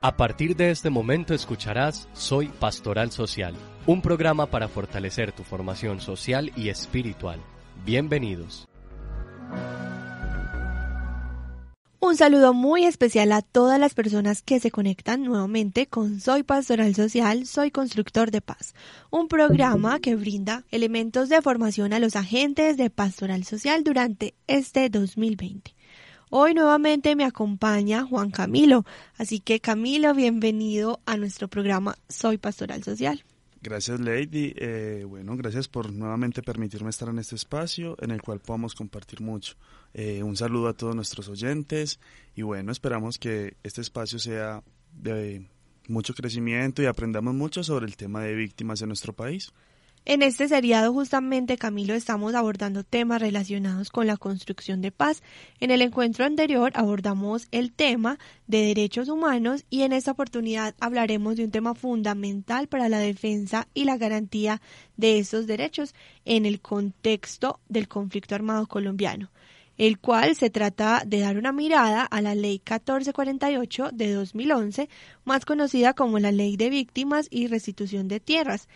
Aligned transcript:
A 0.00 0.16
partir 0.16 0.54
de 0.54 0.70
este 0.70 0.90
momento 0.90 1.34
escucharás 1.34 2.08
Soy 2.12 2.46
Pastoral 2.46 3.10
Social, 3.10 3.56
un 3.84 4.00
programa 4.00 4.46
para 4.46 4.68
fortalecer 4.68 5.32
tu 5.32 5.42
formación 5.42 6.00
social 6.00 6.52
y 6.54 6.68
espiritual. 6.68 7.40
Bienvenidos. 7.84 8.68
Un 11.98 12.16
saludo 12.16 12.54
muy 12.54 12.84
especial 12.84 13.32
a 13.32 13.42
todas 13.42 13.80
las 13.80 13.94
personas 13.94 14.40
que 14.40 14.60
se 14.60 14.70
conectan 14.70 15.24
nuevamente 15.24 15.88
con 15.88 16.20
Soy 16.20 16.44
Pastoral 16.44 16.94
Social, 16.94 17.44
Soy 17.44 17.72
Constructor 17.72 18.30
de 18.30 18.40
Paz, 18.40 18.76
un 19.10 19.26
programa 19.26 19.98
que 19.98 20.14
brinda 20.14 20.62
elementos 20.70 21.28
de 21.28 21.42
formación 21.42 21.92
a 21.92 21.98
los 21.98 22.14
agentes 22.14 22.76
de 22.76 22.88
Pastoral 22.88 23.42
Social 23.42 23.82
durante 23.82 24.34
este 24.46 24.90
2020. 24.90 25.74
Hoy 26.30 26.52
nuevamente 26.52 27.16
me 27.16 27.24
acompaña 27.24 28.04
Juan 28.04 28.30
Camilo, 28.30 28.84
así 29.16 29.40
que 29.40 29.60
Camilo, 29.60 30.12
bienvenido 30.12 31.00
a 31.06 31.16
nuestro 31.16 31.48
programa 31.48 31.96
Soy 32.10 32.36
Pastoral 32.36 32.84
Social. 32.84 33.24
Gracias 33.62 33.98
Lady, 33.98 34.52
eh, 34.56 35.06
bueno, 35.08 35.38
gracias 35.38 35.68
por 35.68 35.90
nuevamente 35.90 36.42
permitirme 36.42 36.90
estar 36.90 37.08
en 37.08 37.18
este 37.18 37.34
espacio 37.34 37.96
en 38.02 38.10
el 38.10 38.20
cual 38.20 38.40
podamos 38.40 38.74
compartir 38.74 39.22
mucho. 39.22 39.54
Eh, 39.94 40.22
un 40.22 40.36
saludo 40.36 40.68
a 40.68 40.74
todos 40.74 40.94
nuestros 40.94 41.30
oyentes 41.30 41.98
y 42.36 42.42
bueno, 42.42 42.72
esperamos 42.72 43.18
que 43.18 43.56
este 43.62 43.80
espacio 43.80 44.18
sea 44.18 44.62
de 44.92 45.48
mucho 45.88 46.12
crecimiento 46.12 46.82
y 46.82 46.86
aprendamos 46.86 47.34
mucho 47.34 47.64
sobre 47.64 47.86
el 47.86 47.96
tema 47.96 48.20
de 48.22 48.34
víctimas 48.34 48.82
en 48.82 48.88
nuestro 48.88 49.14
país. 49.14 49.50
En 50.10 50.22
este 50.22 50.48
seriado 50.48 50.94
justamente, 50.94 51.58
Camilo, 51.58 51.92
estamos 51.92 52.34
abordando 52.34 52.82
temas 52.82 53.20
relacionados 53.20 53.90
con 53.90 54.06
la 54.06 54.16
construcción 54.16 54.80
de 54.80 54.90
paz. 54.90 55.22
En 55.60 55.70
el 55.70 55.82
encuentro 55.82 56.24
anterior 56.24 56.72
abordamos 56.74 57.46
el 57.50 57.74
tema 57.74 58.18
de 58.46 58.64
derechos 58.64 59.10
humanos 59.10 59.66
y 59.68 59.82
en 59.82 59.92
esta 59.92 60.12
oportunidad 60.12 60.74
hablaremos 60.80 61.36
de 61.36 61.44
un 61.44 61.50
tema 61.50 61.74
fundamental 61.74 62.68
para 62.68 62.88
la 62.88 63.00
defensa 63.00 63.68
y 63.74 63.84
la 63.84 63.98
garantía 63.98 64.62
de 64.96 65.18
esos 65.18 65.46
derechos 65.46 65.94
en 66.24 66.46
el 66.46 66.62
contexto 66.62 67.60
del 67.68 67.86
conflicto 67.86 68.34
armado 68.34 68.66
colombiano 68.66 69.28
el 69.78 70.00
cual 70.00 70.34
se 70.34 70.50
trata 70.50 71.04
de 71.06 71.20
dar 71.20 71.38
una 71.38 71.52
mirada 71.52 72.02
a 72.02 72.20
la 72.20 72.34
Ley 72.34 72.60
1448 72.68 73.90
de 73.92 74.12
2011, 74.12 74.88
más 75.24 75.44
conocida 75.44 75.94
como 75.94 76.18
la 76.18 76.32
Ley 76.32 76.56
de 76.56 76.68
Víctimas 76.68 77.28
y 77.30 77.46
Restitución 77.46 78.08
de 78.08 78.18
Tierras, 78.18 78.68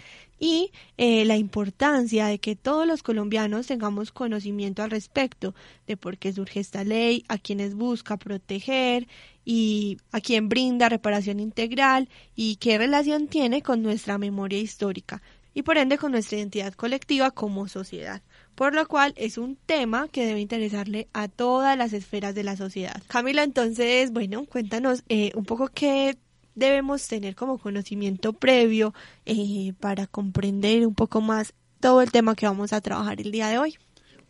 y 0.43 0.73
eh, 0.99 1.25
la 1.25 1.37
importancia 1.37 2.27
de 2.27 2.41
que 2.41 2.57
todos 2.57 2.85
los 2.85 3.05
colombianos 3.05 3.69
tengamos 3.69 4.11
conocimiento 4.11 4.83
al 4.83 4.91
respecto 4.91 5.55
de 5.87 5.97
por 5.97 6.19
qué 6.19 6.33
surge 6.33 6.59
esta 6.59 6.83
ley, 6.83 7.25
a 7.29 7.39
quienes 7.39 7.77
busca 7.77 8.17
proteger 8.17 9.07
y 9.45 9.99
a 10.11 10.21
quién 10.21 10.49
brinda 10.49 10.89
reparación 10.89 11.39
integral 11.39 12.09
y 12.35 12.57
qué 12.57 12.77
relación 12.77 13.29
tiene 13.29 13.63
con 13.63 13.83
nuestra 13.85 14.19
memoria 14.19 14.59
histórica 14.59 15.23
y 15.55 15.63
por 15.63 15.79
ende 15.79 15.97
con 15.97 16.11
nuestra 16.11 16.39
identidad 16.39 16.75
colectiva 16.75 17.31
como 17.31 17.69
sociedad 17.69 18.21
por 18.57 18.75
lo 18.75 18.87
cual 18.89 19.15
es 19.17 19.39
un 19.39 19.57
tema 19.57 20.09
que 20.09 20.27
debe 20.27 20.41
interesarle 20.41 21.09
a 21.13 21.29
todas 21.29 21.79
las 21.79 21.93
esferas 21.93 22.35
de 22.35 22.45
la 22.45 22.57
sociedad. 22.57 23.03
Camila, 23.07 23.45
entonces, 23.45 24.13
bueno, 24.13 24.45
cuéntanos 24.45 25.05
eh, 25.09 25.33
un 25.35 25.45
poco 25.45 25.69
qué 25.69 26.19
debemos 26.55 27.07
tener 27.09 27.35
como 27.35 27.59
conocimiento 27.59 28.33
previo 28.33 28.95
eh, 29.27 29.73
para 29.81 30.07
comprender 30.07 30.87
un 30.87 30.95
poco 30.95 31.21
más 31.21 31.55
todo 31.81 32.03
el 32.03 32.13
tema 32.13 32.35
que 32.35 32.47
vamos 32.47 32.73
a 32.73 32.81
trabajar 32.81 33.21
el 33.21 33.33
día 33.33 33.49
de 33.49 33.59
hoy. 33.59 33.77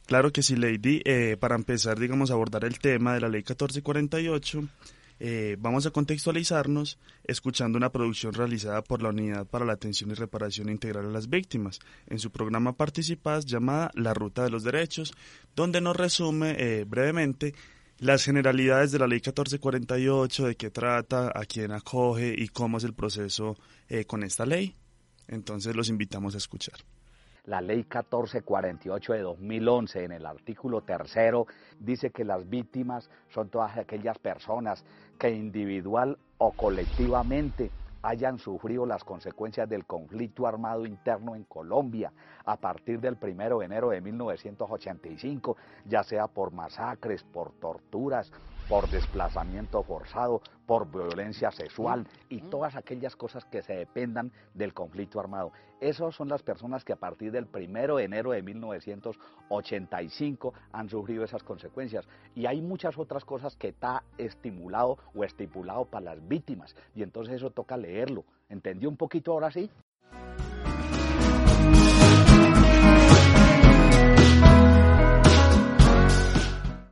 Claro 0.06 0.32
que 0.32 0.42
sí, 0.42 0.56
Lady. 0.56 1.00
Eh, 1.04 1.36
para 1.38 1.54
empezar, 1.54 1.98
digamos, 1.98 2.30
a 2.30 2.34
abordar 2.34 2.64
el 2.64 2.78
tema 2.78 3.14
de 3.14 3.20
la 3.20 3.28
Ley 3.28 3.40
1448, 3.40 4.68
eh, 5.20 5.56
vamos 5.60 5.86
a 5.86 5.90
contextualizarnos 5.90 6.98
escuchando 7.24 7.78
una 7.78 7.92
producción 7.92 8.32
realizada 8.32 8.82
por 8.82 9.02
la 9.02 9.10
Unidad 9.10 9.46
para 9.46 9.64
la 9.64 9.74
Atención 9.74 10.10
y 10.10 10.14
Reparación 10.14 10.68
Integral 10.68 11.06
a 11.06 11.10
las 11.10 11.30
Víctimas 11.30 11.78
en 12.08 12.18
su 12.18 12.32
programa 12.32 12.76
Participas 12.76 13.46
llamada 13.46 13.92
La 13.94 14.14
Ruta 14.14 14.42
de 14.42 14.50
los 14.50 14.64
Derechos, 14.64 15.14
donde 15.54 15.80
nos 15.80 15.96
resume 15.96 16.56
eh, 16.58 16.84
brevemente 16.84 17.54
las 17.98 18.24
generalidades 18.24 18.92
de 18.92 18.98
la 18.98 19.06
Ley 19.06 19.18
1448, 19.18 20.46
de 20.46 20.56
qué 20.56 20.70
trata, 20.70 21.30
a 21.34 21.44
quién 21.44 21.72
acoge 21.72 22.34
y 22.36 22.48
cómo 22.48 22.78
es 22.78 22.84
el 22.84 22.94
proceso 22.94 23.56
eh, 23.88 24.04
con 24.04 24.22
esta 24.22 24.46
ley. 24.46 24.76
Entonces 25.28 25.76
los 25.76 25.88
invitamos 25.88 26.34
a 26.34 26.38
escuchar. 26.38 26.74
La 27.44 27.60
ley 27.60 27.78
1448 27.78 29.12
de 29.14 29.20
2011 29.20 30.04
en 30.04 30.12
el 30.12 30.26
artículo 30.26 30.82
tercero 30.82 31.46
dice 31.80 32.10
que 32.10 32.24
las 32.24 32.48
víctimas 32.48 33.10
son 33.34 33.48
todas 33.48 33.76
aquellas 33.76 34.16
personas 34.18 34.84
que 35.18 35.30
individual 35.30 36.18
o 36.38 36.52
colectivamente 36.52 37.70
hayan 38.02 38.38
sufrido 38.38 38.84
las 38.84 39.04
consecuencias 39.04 39.68
del 39.68 39.84
conflicto 39.86 40.46
armado 40.46 40.84
interno 40.86 41.34
en 41.36 41.44
Colombia 41.44 42.12
a 42.44 42.56
partir 42.56 43.00
del 43.00 43.16
1 43.20 43.58
de 43.58 43.64
enero 43.64 43.90
de 43.90 44.00
1985, 44.00 45.56
ya 45.86 46.02
sea 46.02 46.26
por 46.26 46.52
masacres, 46.52 47.22
por 47.22 47.52
torturas, 47.52 48.32
por 48.68 48.88
desplazamiento 48.88 49.82
forzado, 49.82 50.40
por 50.66 50.90
violencia 50.90 51.50
sexual 51.50 52.06
y 52.28 52.42
todas 52.42 52.76
aquellas 52.76 53.16
cosas 53.16 53.44
que 53.44 53.62
se 53.62 53.74
dependan 53.74 54.30
del 54.54 54.72
conflicto 54.72 55.18
armado. 55.20 55.52
Esas 55.80 56.14
son 56.14 56.28
las 56.28 56.42
personas 56.42 56.84
que 56.84 56.92
a 56.92 56.96
partir 56.96 57.32
del 57.32 57.48
1 57.52 57.96
de 57.96 58.04
enero 58.04 58.30
de 58.30 58.42
1985 58.42 60.54
han 60.72 60.88
sufrido 60.88 61.24
esas 61.24 61.42
consecuencias. 61.42 62.06
Y 62.34 62.46
hay 62.46 62.62
muchas 62.62 62.96
otras 62.98 63.24
cosas 63.24 63.56
que 63.56 63.68
está 63.68 64.04
estimulado 64.16 64.98
o 65.14 65.24
estipulado 65.24 65.84
para 65.84 66.14
las 66.14 66.28
víctimas. 66.28 66.76
Y 66.94 67.02
entonces 67.02 67.34
eso 67.34 67.50
toca 67.50 67.76
leerlo. 67.76 68.24
¿Entendió 68.48 68.88
un 68.88 68.96
poquito 68.96 69.32
ahora 69.32 69.50
sí? 69.50 69.68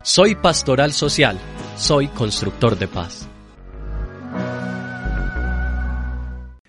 Soy 0.02 0.34
Pastoral 0.34 0.92
Social 0.92 1.38
soy 1.80 2.08
constructor 2.08 2.78
de 2.78 2.86
paz. 2.86 3.26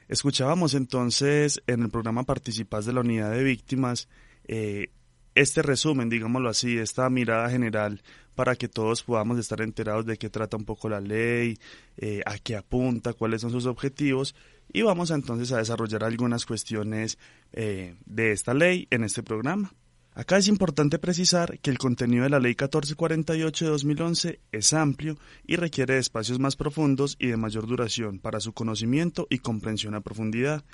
Escuchábamos 0.08 0.74
entonces 0.74 1.62
en 1.68 1.84
el 1.84 1.90
programa 1.90 2.24
Participas 2.24 2.86
de 2.86 2.94
la 2.94 3.02
Unidad 3.02 3.32
de 3.32 3.44
Víctimas 3.44 4.08
eh, 4.46 4.88
este 5.36 5.62
resumen, 5.62 6.10
digámoslo 6.10 6.50
así, 6.50 6.78
esta 6.78 7.10
mirada 7.10 7.50
general 7.50 8.02
para 8.36 8.56
que 8.56 8.70
todos 8.70 9.04
podamos 9.04 9.38
estar 9.38 9.62
enterados 9.62 10.06
de 10.06 10.18
qué 10.18 10.30
trata 10.30 10.56
un 10.56 10.64
poco 10.64 10.88
la 10.88 11.02
ley, 11.02 11.58
eh, 11.98 12.22
a 12.26 12.38
qué 12.38 12.56
apunta, 12.56 13.14
cuáles 13.14 13.42
son 13.42 13.52
sus 13.52 13.66
objetivos 13.66 14.34
y 14.72 14.82
vamos 14.82 15.12
entonces 15.12 15.52
a 15.52 15.58
desarrollar 15.58 16.06
algunas 16.06 16.46
cuestiones 16.46 17.18
eh, 17.52 17.96
de 18.06 18.32
esta 18.32 18.54
ley 18.54 18.88
en 18.90 19.04
este 19.04 19.24
programa. 19.24 19.74
Acá 20.14 20.38
es 20.38 20.50
importante 20.50 21.00
precisar 21.00 21.58
que 21.60 21.70
el 21.70 21.78
contenido 21.78 22.24
de 22.24 22.30
la 22.30 22.40
Ley 22.40 22.52
1448 22.52 23.66
de 23.66 23.72
2011 23.72 24.40
es 24.52 24.74
amplio 24.74 25.18
y 25.48 25.56
requiere 25.56 25.94
de 25.94 26.02
espacios 26.02 26.38
más 26.38 26.58
profundos 26.58 27.16
y 27.18 27.28
de 27.28 27.38
mayor 27.38 27.66
duración 27.66 28.20
para 28.20 28.42
su 28.42 28.52
conocimiento 28.52 29.26
y 29.30 29.40
comprensión 29.40 29.96
a 29.96 30.02
profundidad. 30.02 30.66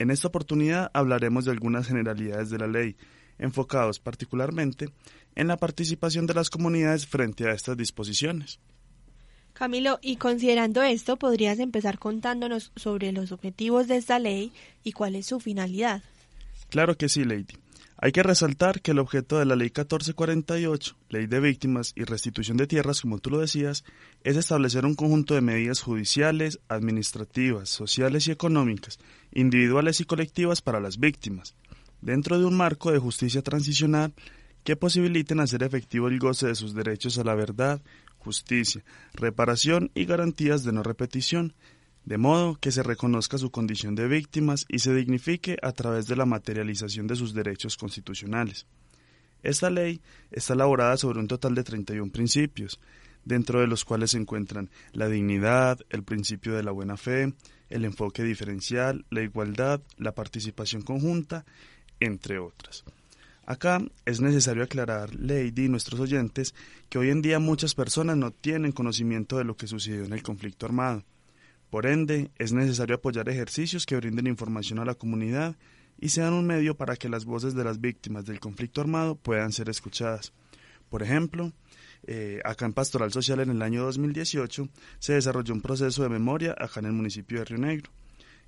En 0.00 0.10
esta 0.10 0.26
oportunidad 0.26 0.90
hablaremos 0.92 1.44
de 1.44 1.52
algunas 1.52 1.86
generalidades 1.86 2.50
de 2.50 2.58
la 2.58 2.66
ley, 2.66 2.96
enfocados 3.38 4.00
particularmente 4.00 4.88
en 5.36 5.46
la 5.46 5.56
participación 5.56 6.26
de 6.26 6.34
las 6.34 6.50
comunidades 6.50 7.06
frente 7.06 7.46
a 7.46 7.52
estas 7.52 7.76
disposiciones. 7.76 8.58
Camilo, 9.52 10.00
y 10.02 10.16
considerando 10.16 10.82
esto, 10.82 11.16
podrías 11.16 11.60
empezar 11.60 12.00
contándonos 12.00 12.72
sobre 12.74 13.12
los 13.12 13.30
objetivos 13.30 13.86
de 13.86 13.98
esta 13.98 14.18
ley 14.18 14.52
y 14.82 14.92
cuál 14.92 15.14
es 15.14 15.26
su 15.26 15.38
finalidad. 15.38 16.02
Claro 16.70 16.96
que 16.96 17.08
sí, 17.08 17.24
Lady. 17.24 17.54
Hay 18.02 18.12
que 18.12 18.22
resaltar 18.22 18.80
que 18.80 18.92
el 18.92 18.98
objeto 18.98 19.38
de 19.38 19.44
la 19.44 19.56
Ley 19.56 19.66
1448, 19.66 20.96
Ley 21.10 21.26
de 21.26 21.38
Víctimas 21.38 21.92
y 21.94 22.04
Restitución 22.04 22.56
de 22.56 22.66
Tierras, 22.66 23.02
como 23.02 23.18
tú 23.18 23.28
lo 23.28 23.40
decías, 23.40 23.84
es 24.24 24.38
establecer 24.38 24.86
un 24.86 24.94
conjunto 24.94 25.34
de 25.34 25.42
medidas 25.42 25.82
judiciales, 25.82 26.60
administrativas, 26.68 27.68
sociales 27.68 28.26
y 28.26 28.30
económicas, 28.30 28.98
individuales 29.32 30.00
y 30.00 30.06
colectivas 30.06 30.62
para 30.62 30.80
las 30.80 30.98
víctimas, 30.98 31.54
dentro 32.00 32.38
de 32.38 32.46
un 32.46 32.56
marco 32.56 32.90
de 32.90 32.98
justicia 32.98 33.42
transicional 33.42 34.14
que 34.64 34.76
posibiliten 34.76 35.38
hacer 35.40 35.62
efectivo 35.62 36.08
el 36.08 36.18
goce 36.18 36.46
de 36.46 36.54
sus 36.54 36.72
derechos 36.72 37.18
a 37.18 37.24
la 37.24 37.34
verdad, 37.34 37.82
justicia, 38.16 38.82
reparación 39.12 39.90
y 39.94 40.06
garantías 40.06 40.64
de 40.64 40.72
no 40.72 40.82
repetición, 40.82 41.52
de 42.10 42.18
modo 42.18 42.56
que 42.56 42.72
se 42.72 42.82
reconozca 42.82 43.38
su 43.38 43.52
condición 43.52 43.94
de 43.94 44.08
víctimas 44.08 44.66
y 44.68 44.80
se 44.80 44.92
dignifique 44.92 45.56
a 45.62 45.70
través 45.70 46.08
de 46.08 46.16
la 46.16 46.26
materialización 46.26 47.06
de 47.06 47.14
sus 47.14 47.34
derechos 47.34 47.76
constitucionales. 47.76 48.66
Esta 49.44 49.70
ley 49.70 50.00
está 50.32 50.54
elaborada 50.54 50.96
sobre 50.96 51.20
un 51.20 51.28
total 51.28 51.54
de 51.54 51.62
31 51.62 52.10
principios, 52.10 52.80
dentro 53.24 53.60
de 53.60 53.68
los 53.68 53.84
cuales 53.84 54.10
se 54.10 54.18
encuentran 54.18 54.70
la 54.92 55.08
dignidad, 55.08 55.78
el 55.88 56.02
principio 56.02 56.56
de 56.56 56.64
la 56.64 56.72
buena 56.72 56.96
fe, 56.96 57.32
el 57.68 57.84
enfoque 57.84 58.24
diferencial, 58.24 59.06
la 59.10 59.22
igualdad, 59.22 59.80
la 59.96 60.10
participación 60.10 60.82
conjunta, 60.82 61.44
entre 62.00 62.40
otras. 62.40 62.82
Acá 63.46 63.80
es 64.04 64.20
necesario 64.20 64.64
aclarar, 64.64 65.14
Lady 65.14 65.66
y 65.66 65.68
nuestros 65.68 66.00
oyentes, 66.00 66.56
que 66.88 66.98
hoy 66.98 67.10
en 67.10 67.22
día 67.22 67.38
muchas 67.38 67.76
personas 67.76 68.16
no 68.16 68.32
tienen 68.32 68.72
conocimiento 68.72 69.38
de 69.38 69.44
lo 69.44 69.56
que 69.56 69.68
sucedió 69.68 70.04
en 70.04 70.12
el 70.12 70.24
conflicto 70.24 70.66
armado. 70.66 71.04
Por 71.70 71.86
ende, 71.86 72.32
es 72.36 72.52
necesario 72.52 72.96
apoyar 72.96 73.28
ejercicios 73.28 73.86
que 73.86 73.96
brinden 73.96 74.26
información 74.26 74.80
a 74.80 74.84
la 74.84 74.96
comunidad 74.96 75.56
y 76.00 76.08
sean 76.08 76.32
un 76.32 76.46
medio 76.46 76.76
para 76.76 76.96
que 76.96 77.08
las 77.08 77.24
voces 77.24 77.54
de 77.54 77.62
las 77.62 77.80
víctimas 77.80 78.24
del 78.24 78.40
conflicto 78.40 78.80
armado 78.80 79.14
puedan 79.14 79.52
ser 79.52 79.68
escuchadas. 79.68 80.32
Por 80.88 81.04
ejemplo, 81.04 81.52
eh, 82.06 82.40
acá 82.44 82.66
en 82.66 82.72
Pastoral 82.72 83.12
Social 83.12 83.38
en 83.40 83.50
el 83.50 83.62
año 83.62 83.84
2018 83.84 84.68
se 84.98 85.12
desarrolló 85.12 85.54
un 85.54 85.60
proceso 85.60 86.02
de 86.02 86.08
memoria 86.08 86.56
acá 86.58 86.80
en 86.80 86.86
el 86.86 86.92
municipio 86.92 87.38
de 87.38 87.44
Río 87.44 87.58
Negro. 87.58 87.90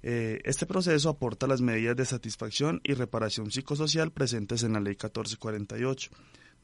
Eh, 0.02 0.40
este 0.44 0.66
proceso 0.66 1.08
aporta 1.08 1.46
las 1.46 1.60
medidas 1.60 1.94
de 1.94 2.04
satisfacción 2.04 2.80
y 2.82 2.94
reparación 2.94 3.52
psicosocial 3.52 4.10
presentes 4.10 4.64
en 4.64 4.72
la 4.72 4.80
Ley 4.80 4.94
1448, 4.94 6.10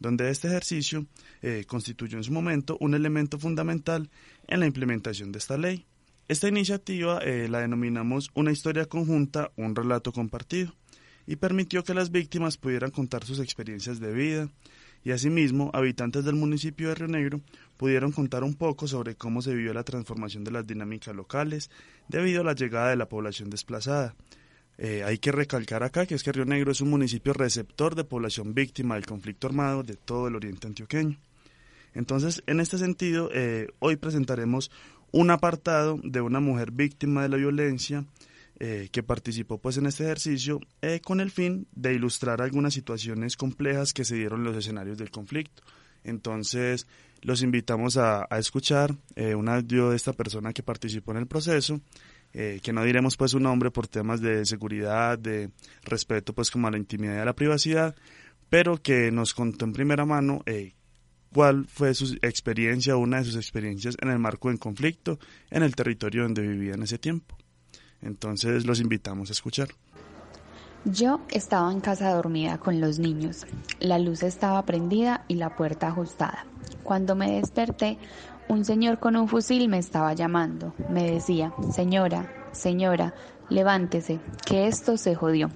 donde 0.01 0.31
este 0.31 0.49
ejercicio 0.49 1.07
eh, 1.43 1.65
constituyó 1.69 2.19
en 2.19 2.25
su 2.25 2.33
momento 2.33 2.77
un 2.81 2.95
elemento 2.95 3.39
fundamental 3.39 4.11
en 4.49 4.59
la 4.59 4.67
implementación 4.67 5.31
de 5.31 5.39
esta 5.39 5.57
ley. 5.57 5.87
Esta 6.29 6.47
iniciativa 6.47 7.21
la 7.25 7.61
denominamos 7.61 8.31
una 8.35 8.53
historia 8.53 8.85
conjunta, 8.85 9.51
un 9.57 9.75
relato 9.75 10.13
compartido, 10.13 10.75
y 11.27 11.37
permitió 11.37 11.85
que 11.85 11.95
las 11.95 12.11
víctimas 12.11 12.59
pudieran 12.59 12.91
contar 12.91 13.25
sus 13.25 13.41
experiencias 13.41 13.99
de 13.99 14.13
vida, 14.13 14.51
y 15.05 15.13
asimismo 15.13 15.71
habitantes 15.73 16.27
del 16.27 16.35
municipio 16.35 16.89
de 16.89 16.97
Río 16.97 17.09
Negro 17.09 17.41
pudieron 17.79 18.13
contar 18.13 18.45
un 18.45 18.55
poco 18.55 18.87
sobre 18.87 19.15
cómo 19.15 19.41
se 19.41 19.55
vivió 19.55 19.73
la 19.73 19.85
transformación 19.85 20.45
de 20.45 20.51
las 20.51 20.67
dinámicas 20.67 21.17
locales 21.17 21.71
debido 22.09 22.43
a 22.43 22.45
la 22.45 22.55
llegada 22.55 22.91
de 22.91 22.97
la 22.97 23.09
población 23.09 23.49
desplazada. 23.49 24.15
Eh, 24.77 25.05
hay 25.05 25.17
que 25.19 25.33
recalcar 25.33 25.83
acá 25.83 26.05
que 26.05 26.15
es 26.15 26.23
que 26.23 26.33
Río 26.33 26.45
Negro 26.45 26.73
es 26.73 26.83
un 26.83 26.91
municipio 26.91 27.33
receptor 27.33 27.95
de 27.95 28.05
población 28.05 28.53
víctima 28.53 28.97
del 28.97 29.07
conflicto 29.07 29.47
armado 29.47 29.83
de 29.83 29.97
todo 29.97 30.29
el 30.29 30.37
oriente 30.37 30.67
antioqueño. 30.67 31.19
Entonces, 31.95 32.43
en 32.47 32.61
este 32.61 32.77
sentido, 32.77 33.31
eh, 33.33 33.69
hoy 33.79 33.97
presentaremos 33.97 34.71
un 35.13 35.31
apartado 35.31 35.99
de 36.03 36.21
una 36.21 36.41
mujer 36.41 36.71
víctima 36.71 37.23
de 37.23 37.29
la 37.29 37.37
violencia 37.37 38.05
eh, 38.61 38.89
que 38.91 39.05
participó 39.05 39.59
pues 39.59 39.77
en 39.77 39.87
este 39.87 40.03
ejercicio 40.03 40.59
eh, 40.83 41.01
con 41.01 41.21
el 41.21 41.31
fin 41.31 41.69
de 41.77 41.95
ilustrar 41.95 42.43
algunas 42.43 42.75
situaciones 42.75 43.37
complejas 43.37 43.93
que 43.93 44.05
se 44.05 44.17
dieron 44.17 44.41
en 44.41 44.47
los 44.47 44.57
escenarios 44.57 44.99
del 44.99 45.13
conflicto. 45.13 45.63
Entonces 46.03 46.89
los 47.23 47.43
invitamos 47.43 47.97
a, 47.97 48.27
escuchar 48.37 48.97
eh, 49.15 49.37
un 49.37 49.49
audio 49.49 49.91
de 49.91 49.97
esta 49.97 50.13
persona 50.13 50.53
que 50.53 50.65
participó 50.65 51.13
en 51.13 51.19
el 51.19 51.27
proceso, 51.27 51.81
que 52.33 52.73
no 52.75 52.85
diremos 52.85 53.17
pues 53.17 53.31
su 53.31 53.41
nombre 53.41 53.71
por 53.71 53.89
temas 53.89 54.21
de 54.21 54.45
seguridad, 54.45 55.19
de 55.19 55.51
respeto 55.83 56.35
pues 56.35 56.51
como 56.51 56.69
a 56.69 56.71
la 56.71 56.77
intimidad 56.77 57.17
y 57.17 57.21
a 57.21 57.25
la 57.25 57.33
privacidad, 57.33 57.97
pero 58.51 58.77
que 58.77 59.11
nos 59.11 59.35
contó 59.35 59.65
en 59.65 59.73
primera 59.73 60.05
mano 60.05 60.43
cuál 61.33 61.67
fue 61.67 61.95
su 61.95 62.17
experiencia, 62.23 62.97
una 62.97 63.19
de 63.19 63.25
sus 63.25 63.37
experiencias 63.37 63.97
en 64.01 64.11
el 64.11 64.19
marco 64.19 64.49
del 64.49 64.59
conflicto 64.59 65.19
en 65.51 65.63
el 65.63 65.75
territorio 65.75 66.23
donde 66.23 66.43
vivía 66.43 66.75
en 66.75 66.83
ese 66.83 66.99
tiempo. 66.99 67.37
Entonces 68.03 68.65
los 68.67 68.81
invitamos 68.81 69.31
a 69.31 69.33
escuchar. 69.33 69.69
Yo 70.85 71.21
estaba 71.31 71.71
en 71.73 71.81
casa 71.81 72.13
dormida 72.13 72.59
con 72.59 72.81
los 72.81 72.99
niños. 72.99 73.47
La 73.81 73.99
luz 73.99 74.23
estaba 74.23 74.65
prendida 74.65 75.25
y 75.29 75.35
la 75.35 75.57
puerta 75.57 75.89
ajustada. 75.89 76.47
Cuando 76.85 77.15
me 77.15 77.33
desperté, 77.33 77.99
un 78.49 78.65
señor 78.65 78.99
con 78.99 79.17
un 79.17 79.29
fusil 79.29 79.69
me 79.69 79.79
estaba 79.79 80.15
llamando. 80.15 80.75
Me 80.89 81.11
decía, 81.11 81.53
señora, 81.73 82.33
señora, 82.53 83.13
levántese, 83.49 84.21
que 84.47 84.67
esto 84.67 84.97
se 84.97 85.15
jodió. 85.15 85.51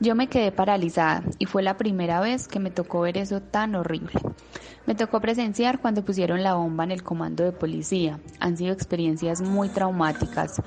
Yo 0.00 0.14
me 0.14 0.28
quedé 0.28 0.52
paralizada 0.52 1.22
y 1.38 1.46
fue 1.46 1.62
la 1.62 1.76
primera 1.76 2.20
vez 2.20 2.48
que 2.48 2.60
me 2.60 2.70
tocó 2.70 3.00
ver 3.00 3.16
eso 3.16 3.40
tan 3.40 3.74
horrible. 3.74 4.20
Me 4.86 4.94
tocó 4.94 5.20
presenciar 5.20 5.80
cuando 5.80 6.04
pusieron 6.04 6.42
la 6.42 6.54
bomba 6.54 6.84
en 6.84 6.92
el 6.92 7.02
comando 7.02 7.44
de 7.44 7.52
policía. 7.52 8.20
Han 8.38 8.56
sido 8.56 8.72
experiencias 8.72 9.40
muy 9.40 9.68
traumáticas. 9.68 10.62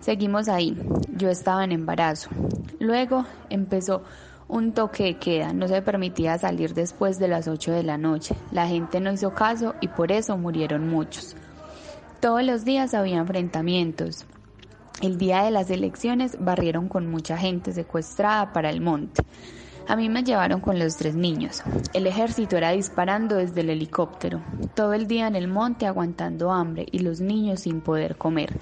Seguimos 0.00 0.48
ahí. 0.48 0.76
Yo 1.16 1.28
estaba 1.28 1.64
en 1.64 1.72
embarazo. 1.72 2.30
Luego 2.78 3.26
empezó 3.50 4.02
un 4.48 4.72
toque 4.72 5.04
de 5.04 5.18
queda. 5.18 5.52
No 5.52 5.68
se 5.68 5.82
permitía 5.82 6.38
salir 6.38 6.72
después 6.72 7.18
de 7.18 7.28
las 7.28 7.48
8 7.48 7.72
de 7.72 7.82
la 7.82 7.98
noche. 7.98 8.34
La 8.52 8.66
gente 8.68 9.00
no 9.00 9.12
hizo 9.12 9.34
caso 9.34 9.74
y 9.80 9.88
por 9.88 10.12
eso 10.12 10.36
murieron 10.38 10.88
muchos. 10.88 11.36
Todos 12.20 12.42
los 12.44 12.64
días 12.64 12.94
había 12.94 13.18
enfrentamientos. 13.18 14.24
El 15.00 15.18
día 15.18 15.42
de 15.42 15.50
las 15.50 15.70
elecciones 15.70 16.36
barrieron 16.38 16.88
con 16.88 17.10
mucha 17.10 17.36
gente 17.36 17.72
secuestrada 17.72 18.52
para 18.52 18.70
el 18.70 18.80
monte. 18.80 19.22
A 19.88 19.96
mí 19.96 20.08
me 20.08 20.22
llevaron 20.22 20.60
con 20.60 20.78
los 20.78 20.96
tres 20.96 21.14
niños. 21.14 21.62
El 21.92 22.06
ejército 22.06 22.56
era 22.56 22.70
disparando 22.70 23.36
desde 23.36 23.62
el 23.62 23.70
helicóptero. 23.70 24.40
Todo 24.74 24.94
el 24.94 25.08
día 25.08 25.26
en 25.26 25.34
el 25.34 25.48
monte 25.48 25.86
aguantando 25.86 26.52
hambre 26.52 26.86
y 26.92 27.00
los 27.00 27.20
niños 27.20 27.60
sin 27.60 27.80
poder 27.80 28.16
comer. 28.16 28.60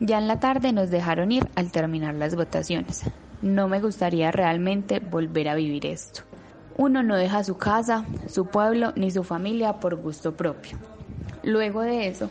Ya 0.00 0.18
en 0.18 0.26
la 0.26 0.40
tarde 0.40 0.72
nos 0.72 0.90
dejaron 0.90 1.30
ir 1.30 1.48
al 1.54 1.70
terminar 1.70 2.14
las 2.14 2.34
votaciones. 2.34 3.04
No 3.42 3.68
me 3.68 3.80
gustaría 3.80 4.32
realmente 4.32 4.98
volver 4.98 5.48
a 5.48 5.54
vivir 5.54 5.86
esto. 5.86 6.22
Uno 6.76 7.02
no 7.02 7.16
deja 7.16 7.44
su 7.44 7.56
casa, 7.58 8.04
su 8.26 8.46
pueblo 8.46 8.92
ni 8.96 9.10
su 9.10 9.22
familia 9.22 9.74
por 9.80 9.96
gusto 9.96 10.36
propio. 10.36 10.78
Luego 11.42 11.82
de 11.82 12.08
eso, 12.08 12.30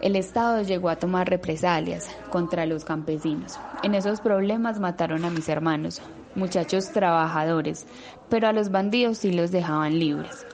el 0.00 0.16
Estado 0.16 0.62
llegó 0.62 0.88
a 0.88 0.96
tomar 0.96 1.28
represalias 1.28 2.08
contra 2.30 2.66
los 2.66 2.84
campesinos. 2.84 3.58
En 3.82 3.94
esos 3.94 4.20
problemas 4.20 4.80
mataron 4.80 5.24
a 5.24 5.30
mis 5.30 5.48
hermanos, 5.48 6.00
muchachos 6.34 6.90
trabajadores, 6.90 7.86
pero 8.28 8.48
a 8.48 8.52
los 8.52 8.70
bandidos 8.70 9.18
sí 9.18 9.32
los 9.32 9.50
dejaban 9.50 9.98
libres. 9.98 10.46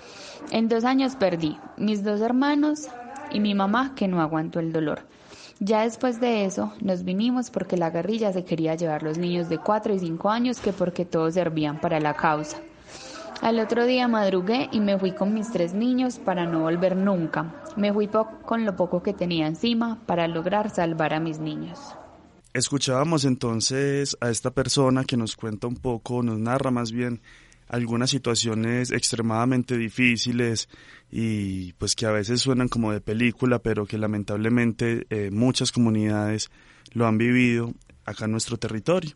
En 0.50 0.69
dos 0.69 0.84
años 0.84 1.16
perdí 1.16 1.56
mis 1.76 2.02
dos 2.02 2.21
hermanos 2.21 2.88
y 3.30 3.40
mi 3.40 3.54
mamá 3.54 3.94
que 3.94 4.09
no 4.09 4.21
aguantó 4.21 4.61
el 4.61 4.73
dolor. 4.73 5.02
Ya 5.59 5.82
después 5.82 6.21
de 6.21 6.44
eso 6.44 6.73
nos 6.80 7.04
vinimos 7.04 7.50
porque 7.50 7.76
la 7.76 7.90
guerrilla 7.90 8.32
se 8.32 8.44
quería 8.44 8.75
llevar 8.75 9.02
los 9.02 9.16
niños 9.16 9.49
de 9.49 9.59
4 9.59 9.94
y 9.94 9.99
5 10.00 10.28
años 10.28 10.61
que 10.61 10.73
porque 10.73 11.04
todos 11.04 11.35
servían 11.35 11.80
para 11.80 11.99
la 11.99 12.14
causa. 12.14 12.59
Al 13.43 13.61
otro 13.61 13.85
día 13.87 14.09
madrugué 14.09 14.69
y 14.73 14.81
me 14.81 14.99
fui 14.99 15.12
con 15.12 15.35
mis 15.35 15.50
tres 15.50 15.75
niños 15.75 16.19
para 16.19 16.47
no 16.47 16.61
volver 16.61 16.97
nunca. 16.97 17.62
Me 17.76 17.93
fui 17.93 18.09
con 18.09 18.64
lo 18.64 18.76
poco 18.76 19.02
que 19.02 19.12
tenía 19.12 19.47
encima 19.47 20.00
para 20.07 20.26
lograr 20.26 20.71
salvar 20.71 21.12
a 21.12 21.21
mis 21.21 21.38
niños. 21.38 21.78
Escuchábamos 22.55 23.26
entonces 23.26 24.16
a 24.21 24.31
esta 24.31 24.50
persona 24.50 25.05
que 25.05 25.19
nos 25.19 25.37
cuenta 25.37 25.66
un 25.66 25.76
poco, 25.76 26.23
nos 26.23 26.38
narra 26.38 26.71
más 26.71 26.90
bien 26.90 27.21
algunas 27.69 28.11
situaciones 28.11 28.90
extremadamente 28.93 29.76
difíciles 29.76 30.69
y 31.11 31.75
pues 31.75 31.95
que 31.95 32.07
a 32.07 32.12
veces 32.12 32.40
suenan 32.40 32.69
como 32.69 32.93
de 32.93 33.00
película, 33.02 33.59
pero 33.59 33.87
que 33.87 33.99
lamentablemente 33.99 35.07
eh, 35.11 35.31
muchas 35.31 35.73
comunidades 35.73 36.50
lo 36.93 37.07
han 37.07 37.19
vivido 37.19 37.75
acá 38.07 38.25
en 38.25 38.33
nuestro 38.33 38.57
territorio. 38.57 39.12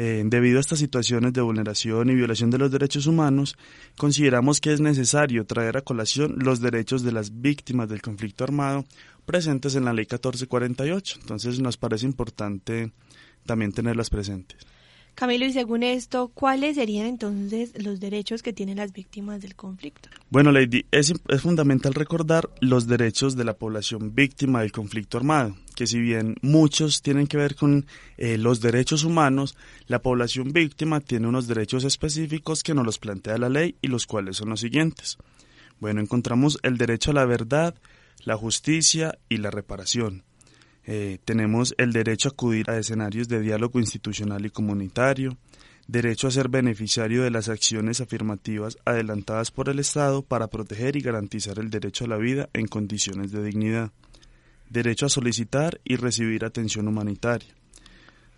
Eh, 0.00 0.22
debido 0.24 0.58
a 0.58 0.60
estas 0.60 0.78
situaciones 0.78 1.32
de 1.32 1.40
vulneración 1.40 2.08
y 2.08 2.14
violación 2.14 2.50
de 2.50 2.58
los 2.58 2.70
derechos 2.70 3.08
humanos, 3.08 3.56
consideramos 3.96 4.60
que 4.60 4.72
es 4.72 4.80
necesario 4.80 5.44
traer 5.44 5.76
a 5.76 5.80
colación 5.80 6.36
los 6.38 6.60
derechos 6.60 7.02
de 7.02 7.10
las 7.10 7.40
víctimas 7.40 7.88
del 7.88 8.00
conflicto 8.00 8.44
armado 8.44 8.84
presentes 9.26 9.74
en 9.74 9.84
la 9.84 9.92
Ley 9.92 10.04
1448. 10.04 11.18
Entonces 11.20 11.58
nos 11.58 11.78
parece 11.78 12.06
importante 12.06 12.92
también 13.44 13.72
tenerlas 13.72 14.08
presentes. 14.08 14.58
Camilo, 15.18 15.46
y 15.46 15.52
según 15.52 15.82
esto, 15.82 16.30
¿cuáles 16.32 16.76
serían 16.76 17.06
entonces 17.06 17.72
los 17.82 17.98
derechos 17.98 18.40
que 18.40 18.52
tienen 18.52 18.76
las 18.76 18.92
víctimas 18.92 19.40
del 19.40 19.56
conflicto? 19.56 20.08
Bueno, 20.30 20.52
Lady, 20.52 20.86
es, 20.92 21.12
fundamental 21.40 21.94
recordar 21.94 22.48
los 22.60 22.86
derechos 22.86 23.34
de 23.34 23.42
la 23.42 23.54
población 23.54 24.14
víctima 24.14 24.60
del 24.60 24.70
conflicto 24.70 25.18
armado, 25.18 25.56
que 25.74 25.88
si 25.88 25.98
bien 25.98 26.36
muchos 26.40 27.02
tienen 27.02 27.26
que 27.26 27.36
ver 27.36 27.56
con 27.56 27.84
eh, 28.16 28.38
los 28.38 28.60
derechos 28.60 29.02
humanos, 29.02 29.56
la 29.88 30.02
población 30.02 30.52
víctima 30.52 31.00
tiene 31.00 31.26
unos 31.26 31.48
derechos 31.48 31.82
específicos 31.82 32.62
que 32.62 32.74
nos 32.74 32.86
los 32.86 33.00
plantea 33.00 33.38
la 33.38 33.48
ley 33.48 33.74
y 33.82 33.88
los 33.88 34.06
cuales 34.06 34.36
son 34.36 34.50
los 34.50 34.60
siguientes. 34.60 35.18
Bueno, 35.80 36.00
encontramos 36.00 36.60
el 36.62 36.78
derecho 36.78 37.10
a 37.10 37.14
la 37.14 37.24
verdad, 37.24 37.74
la 38.22 38.36
justicia 38.36 39.18
y 39.28 39.38
la 39.38 39.50
reparación. 39.50 40.22
Eh, 40.90 41.18
tenemos 41.22 41.74
el 41.76 41.92
derecho 41.92 42.30
a 42.30 42.32
acudir 42.32 42.70
a 42.70 42.78
escenarios 42.78 43.28
de 43.28 43.42
diálogo 43.42 43.78
institucional 43.78 44.46
y 44.46 44.48
comunitario, 44.48 45.36
derecho 45.86 46.28
a 46.28 46.30
ser 46.30 46.48
beneficiario 46.48 47.22
de 47.22 47.30
las 47.30 47.50
acciones 47.50 48.00
afirmativas 48.00 48.78
adelantadas 48.86 49.50
por 49.50 49.68
el 49.68 49.80
Estado 49.80 50.22
para 50.22 50.46
proteger 50.46 50.96
y 50.96 51.02
garantizar 51.02 51.58
el 51.58 51.68
derecho 51.68 52.06
a 52.06 52.08
la 52.08 52.16
vida 52.16 52.48
en 52.54 52.68
condiciones 52.68 53.32
de 53.32 53.44
dignidad, 53.44 53.92
derecho 54.70 55.04
a 55.04 55.10
solicitar 55.10 55.78
y 55.84 55.96
recibir 55.96 56.46
atención 56.46 56.88
humanitaria, 56.88 57.54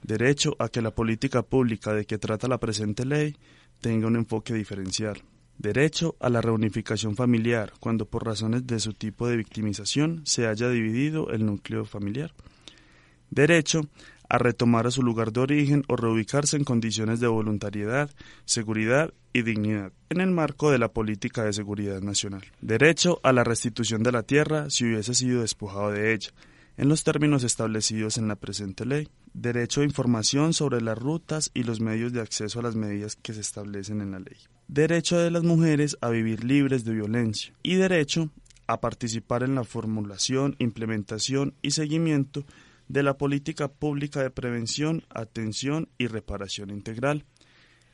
derecho 0.02 0.56
a 0.58 0.68
que 0.70 0.82
la 0.82 0.90
política 0.90 1.42
pública 1.42 1.94
de 1.94 2.04
que 2.04 2.18
trata 2.18 2.48
la 2.48 2.58
presente 2.58 3.04
ley 3.04 3.36
tenga 3.80 4.08
un 4.08 4.16
enfoque 4.16 4.54
diferencial, 4.54 5.22
derecho 5.60 6.16
a 6.20 6.30
la 6.30 6.40
reunificación 6.40 7.16
familiar 7.16 7.74
cuando 7.80 8.06
por 8.06 8.24
razones 8.24 8.66
de 8.66 8.80
su 8.80 8.94
tipo 8.94 9.28
de 9.28 9.36
victimización 9.36 10.22
se 10.24 10.46
haya 10.46 10.70
dividido 10.70 11.30
el 11.30 11.44
núcleo 11.44 11.84
familiar, 11.84 12.32
derecho 13.28 13.82
a 14.30 14.38
retomar 14.38 14.86
a 14.86 14.90
su 14.90 15.02
lugar 15.02 15.32
de 15.32 15.40
origen 15.40 15.84
o 15.88 15.96
reubicarse 15.96 16.56
en 16.56 16.64
condiciones 16.64 17.20
de 17.20 17.26
voluntariedad, 17.26 18.10
seguridad 18.46 19.12
y 19.34 19.42
dignidad, 19.42 19.92
en 20.08 20.22
el 20.22 20.30
marco 20.30 20.70
de 20.70 20.78
la 20.78 20.88
política 20.88 21.44
de 21.44 21.52
seguridad 21.52 22.00
nacional. 22.00 22.42
Derecho 22.62 23.20
a 23.22 23.34
la 23.34 23.44
restitución 23.44 24.02
de 24.02 24.12
la 24.12 24.22
tierra 24.22 24.70
si 24.70 24.86
hubiese 24.86 25.12
sido 25.12 25.42
despojado 25.42 25.90
de 25.90 26.14
ella, 26.14 26.30
en 26.78 26.88
los 26.88 27.04
términos 27.04 27.44
establecidos 27.44 28.16
en 28.16 28.28
la 28.28 28.36
presente 28.36 28.86
ley. 28.86 29.08
Derecho 29.34 29.82
a 29.82 29.84
información 29.84 30.54
sobre 30.54 30.80
las 30.80 30.96
rutas 30.96 31.50
y 31.52 31.64
los 31.64 31.80
medios 31.80 32.14
de 32.14 32.22
acceso 32.22 32.60
a 32.60 32.62
las 32.62 32.76
medidas 32.76 33.16
que 33.16 33.34
se 33.34 33.40
establecen 33.40 34.00
en 34.00 34.12
la 34.12 34.20
ley. 34.20 34.38
Derecho 34.72 35.18
de 35.18 35.32
las 35.32 35.42
mujeres 35.42 35.98
a 36.00 36.10
vivir 36.10 36.44
libres 36.44 36.84
de 36.84 36.92
violencia. 36.92 37.52
Y 37.64 37.74
derecho 37.74 38.30
a 38.68 38.80
participar 38.80 39.42
en 39.42 39.56
la 39.56 39.64
formulación, 39.64 40.54
implementación 40.60 41.54
y 41.60 41.72
seguimiento 41.72 42.44
de 42.86 43.02
la 43.02 43.18
política 43.18 43.66
pública 43.66 44.22
de 44.22 44.30
prevención, 44.30 45.02
atención 45.10 45.88
y 45.98 46.06
reparación 46.06 46.70
integral. 46.70 47.24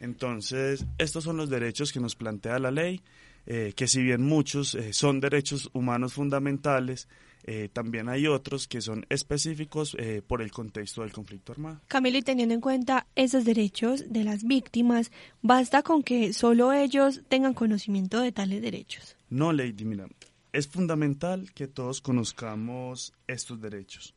Entonces, 0.00 0.84
estos 0.98 1.24
son 1.24 1.38
los 1.38 1.48
derechos 1.48 1.94
que 1.94 2.00
nos 2.00 2.14
plantea 2.14 2.58
la 2.58 2.70
ley, 2.70 3.00
eh, 3.46 3.72
que 3.74 3.88
si 3.88 4.02
bien 4.02 4.20
muchos 4.20 4.74
eh, 4.74 4.92
son 4.92 5.18
derechos 5.18 5.70
humanos 5.72 6.12
fundamentales, 6.12 7.08
eh, 7.46 7.68
también 7.72 8.08
hay 8.08 8.26
otros 8.26 8.68
que 8.68 8.80
son 8.80 9.06
específicos 9.08 9.96
por 10.26 10.42
el 10.42 10.50
contexto 10.50 11.02
del 11.02 11.12
conflicto 11.12 11.52
armado. 11.52 11.80
Camilo, 11.88 12.18
y 12.18 12.22
teniendo 12.22 12.54
en 12.54 12.60
cuenta 12.60 13.06
esos 13.14 13.44
derechos 13.44 14.12
de 14.12 14.24
las 14.24 14.44
víctimas, 14.44 15.12
¿basta 15.42 15.82
con 15.82 16.02
que 16.02 16.32
solo 16.32 16.72
ellos 16.72 17.22
tengan 17.28 17.54
conocimiento 17.54 18.20
de 18.20 18.32
tales 18.32 18.62
derechos? 18.62 19.16
No, 19.30 19.52
Lady, 19.52 19.84
mira, 19.84 20.08
es 20.52 20.68
fundamental 20.68 21.52
que 21.54 21.66
todos 21.66 22.00
conozcamos 22.00 23.12
estos 23.26 23.60
derechos 23.60 24.14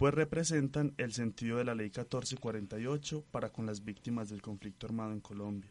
pues 0.00 0.14
representan 0.14 0.94
el 0.96 1.12
sentido 1.12 1.58
de 1.58 1.64
la 1.64 1.74
Ley 1.74 1.88
1448 1.88 3.22
para 3.30 3.50
con 3.50 3.66
las 3.66 3.84
víctimas 3.84 4.30
del 4.30 4.40
conflicto 4.40 4.86
armado 4.86 5.12
en 5.12 5.20
Colombia. 5.20 5.70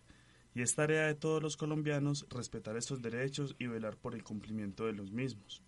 Y 0.53 0.61
es 0.61 0.75
tarea 0.75 1.07
de 1.07 1.15
todos 1.15 1.41
los 1.41 1.57
colombianos 1.57 2.27
respetar 2.29 2.77
estos 2.77 3.01
derechos 3.01 3.55
y 3.57 3.65
velar 3.65 3.97
por 3.97 4.13
el 4.13 4.23
cumplimiento 4.23 4.85
de 4.85 4.93
los 4.93 5.11
mismos. 5.11 5.63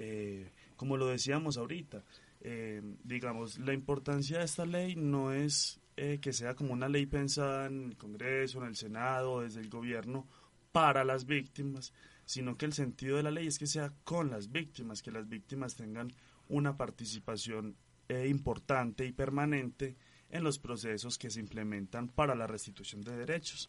Eh, 0.00 0.52
como 0.76 0.96
lo 0.96 1.08
decíamos 1.08 1.56
ahorita, 1.56 2.04
eh, 2.40 2.80
digamos, 3.02 3.58
la 3.58 3.74
importancia 3.74 4.38
de 4.38 4.44
esta 4.44 4.64
ley 4.64 4.94
no 4.94 5.32
es 5.32 5.80
eh, 5.96 6.20
que 6.20 6.32
sea 6.32 6.54
como 6.54 6.72
una 6.72 6.88
ley 6.88 7.06
pensada 7.06 7.66
en 7.66 7.86
el 7.86 7.96
Congreso, 7.96 8.60
en 8.60 8.68
el 8.68 8.76
Senado, 8.76 9.40
desde 9.40 9.60
el 9.60 9.68
gobierno, 9.68 10.28
para 10.70 11.02
las 11.02 11.26
víctimas, 11.26 11.92
sino 12.24 12.56
que 12.56 12.66
el 12.66 12.72
sentido 12.72 13.16
de 13.16 13.24
la 13.24 13.32
ley 13.32 13.48
es 13.48 13.58
que 13.58 13.66
sea 13.66 13.92
con 14.04 14.30
las 14.30 14.52
víctimas, 14.52 15.02
que 15.02 15.10
las 15.10 15.28
víctimas 15.28 15.74
tengan 15.74 16.12
una 16.48 16.76
participación 16.76 17.76
eh, 18.08 18.28
importante 18.28 19.04
y 19.04 19.12
permanente 19.12 19.96
en 20.30 20.44
los 20.44 20.60
procesos 20.60 21.18
que 21.18 21.30
se 21.30 21.40
implementan 21.40 22.06
para 22.06 22.36
la 22.36 22.46
restitución 22.46 23.02
de 23.02 23.16
derechos. 23.16 23.68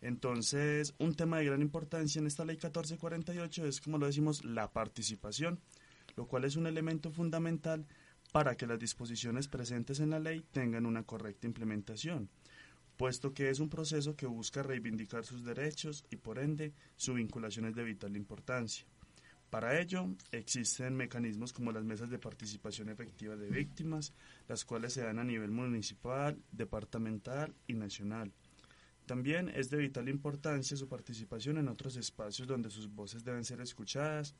Entonces, 0.00 0.94
un 0.98 1.14
tema 1.14 1.38
de 1.38 1.46
gran 1.46 1.62
importancia 1.62 2.20
en 2.20 2.26
esta 2.26 2.44
ley 2.44 2.56
1448 2.56 3.66
es, 3.66 3.80
como 3.80 3.98
lo 3.98 4.06
decimos, 4.06 4.44
la 4.44 4.70
participación, 4.70 5.60
lo 6.16 6.26
cual 6.26 6.44
es 6.44 6.56
un 6.56 6.66
elemento 6.66 7.10
fundamental 7.10 7.86
para 8.32 8.56
que 8.56 8.66
las 8.66 8.78
disposiciones 8.78 9.48
presentes 9.48 10.00
en 10.00 10.10
la 10.10 10.18
ley 10.18 10.44
tengan 10.52 10.86
una 10.86 11.04
correcta 11.04 11.46
implementación, 11.46 12.28
puesto 12.96 13.32
que 13.32 13.50
es 13.50 13.60
un 13.60 13.68
proceso 13.68 14.16
que 14.16 14.26
busca 14.26 14.62
reivindicar 14.62 15.24
sus 15.24 15.44
derechos 15.44 16.04
y, 16.10 16.16
por 16.16 16.38
ende, 16.38 16.72
su 16.96 17.14
vinculación 17.14 17.66
es 17.66 17.74
de 17.74 17.84
vital 17.84 18.16
importancia. 18.16 18.86
Para 19.50 19.80
ello, 19.80 20.08
existen 20.32 20.96
mecanismos 20.96 21.52
como 21.52 21.70
las 21.70 21.84
mesas 21.84 22.10
de 22.10 22.18
participación 22.18 22.88
efectiva 22.88 23.36
de 23.36 23.48
víctimas, 23.48 24.12
las 24.48 24.64
cuales 24.64 24.92
se 24.92 25.02
dan 25.02 25.18
a 25.18 25.24
nivel 25.24 25.50
municipal, 25.50 26.42
departamental 26.50 27.54
y 27.66 27.74
nacional. 27.74 28.32
También 29.06 29.48
es 29.48 29.70
de 29.70 29.78
vital 29.78 30.08
importancia 30.08 30.76
su 30.76 30.88
participación 30.88 31.58
en 31.58 31.68
otros 31.68 31.96
espacios 31.96 32.48
donde 32.48 32.70
sus 32.70 32.92
voces 32.92 33.24
deben 33.24 33.44
ser 33.44 33.60
escuchadas 33.60 34.34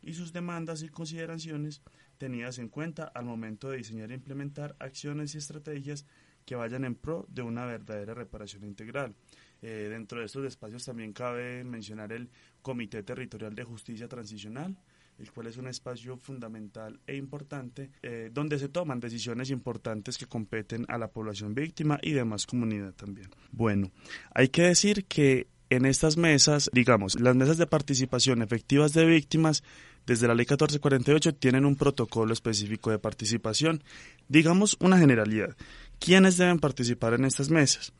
y 0.00 0.14
sus 0.14 0.32
demandas 0.32 0.82
y 0.82 0.88
consideraciones 0.88 1.82
tenidas 2.18 2.58
en 2.58 2.68
cuenta 2.68 3.04
al 3.04 3.24
momento 3.24 3.70
de 3.70 3.78
diseñar 3.78 4.12
e 4.12 4.14
implementar 4.14 4.76
acciones 4.78 5.34
y 5.34 5.38
estrategias 5.38 6.06
que 6.44 6.54
vayan 6.54 6.84
en 6.84 6.94
pro 6.94 7.26
de 7.28 7.42
una 7.42 7.66
verdadera 7.66 8.14
reparación 8.14 8.64
integral. 8.64 9.14
Eh, 9.60 9.88
dentro 9.90 10.20
de 10.20 10.26
estos 10.26 10.44
espacios 10.44 10.84
también 10.84 11.12
cabe 11.12 11.62
mencionar 11.64 12.12
el 12.12 12.30
Comité 12.62 13.02
Territorial 13.02 13.54
de 13.54 13.64
Justicia 13.64 14.08
Transicional, 14.08 14.76
el 15.22 15.30
cual 15.30 15.46
es 15.46 15.56
un 15.56 15.68
espacio 15.68 16.16
fundamental 16.16 16.98
e 17.06 17.16
importante 17.16 17.90
eh, 18.02 18.30
donde 18.32 18.58
se 18.58 18.68
toman 18.68 18.98
decisiones 18.98 19.50
importantes 19.50 20.18
que 20.18 20.26
competen 20.26 20.84
a 20.88 20.98
la 20.98 21.08
población 21.08 21.54
víctima 21.54 21.98
y 22.02 22.12
demás 22.12 22.44
comunidad 22.44 22.92
también. 22.92 23.30
Bueno, 23.52 23.92
hay 24.34 24.48
que 24.48 24.62
decir 24.62 25.04
que 25.04 25.46
en 25.70 25.86
estas 25.86 26.16
mesas, 26.16 26.68
digamos, 26.74 27.18
las 27.18 27.36
mesas 27.36 27.56
de 27.56 27.66
participación 27.66 28.42
efectivas 28.42 28.92
de 28.92 29.06
víctimas 29.06 29.62
desde 30.06 30.26
la 30.26 30.34
ley 30.34 30.44
1448 30.44 31.36
tienen 31.36 31.64
un 31.64 31.76
protocolo 31.76 32.32
específico 32.32 32.90
de 32.90 32.98
participación. 32.98 33.82
Digamos 34.28 34.76
una 34.80 34.98
generalidad. 34.98 35.56
¿Quiénes 36.00 36.36
deben 36.36 36.58
participar 36.58 37.14
en 37.14 37.24
estas 37.24 37.48
mesas? 37.48 37.92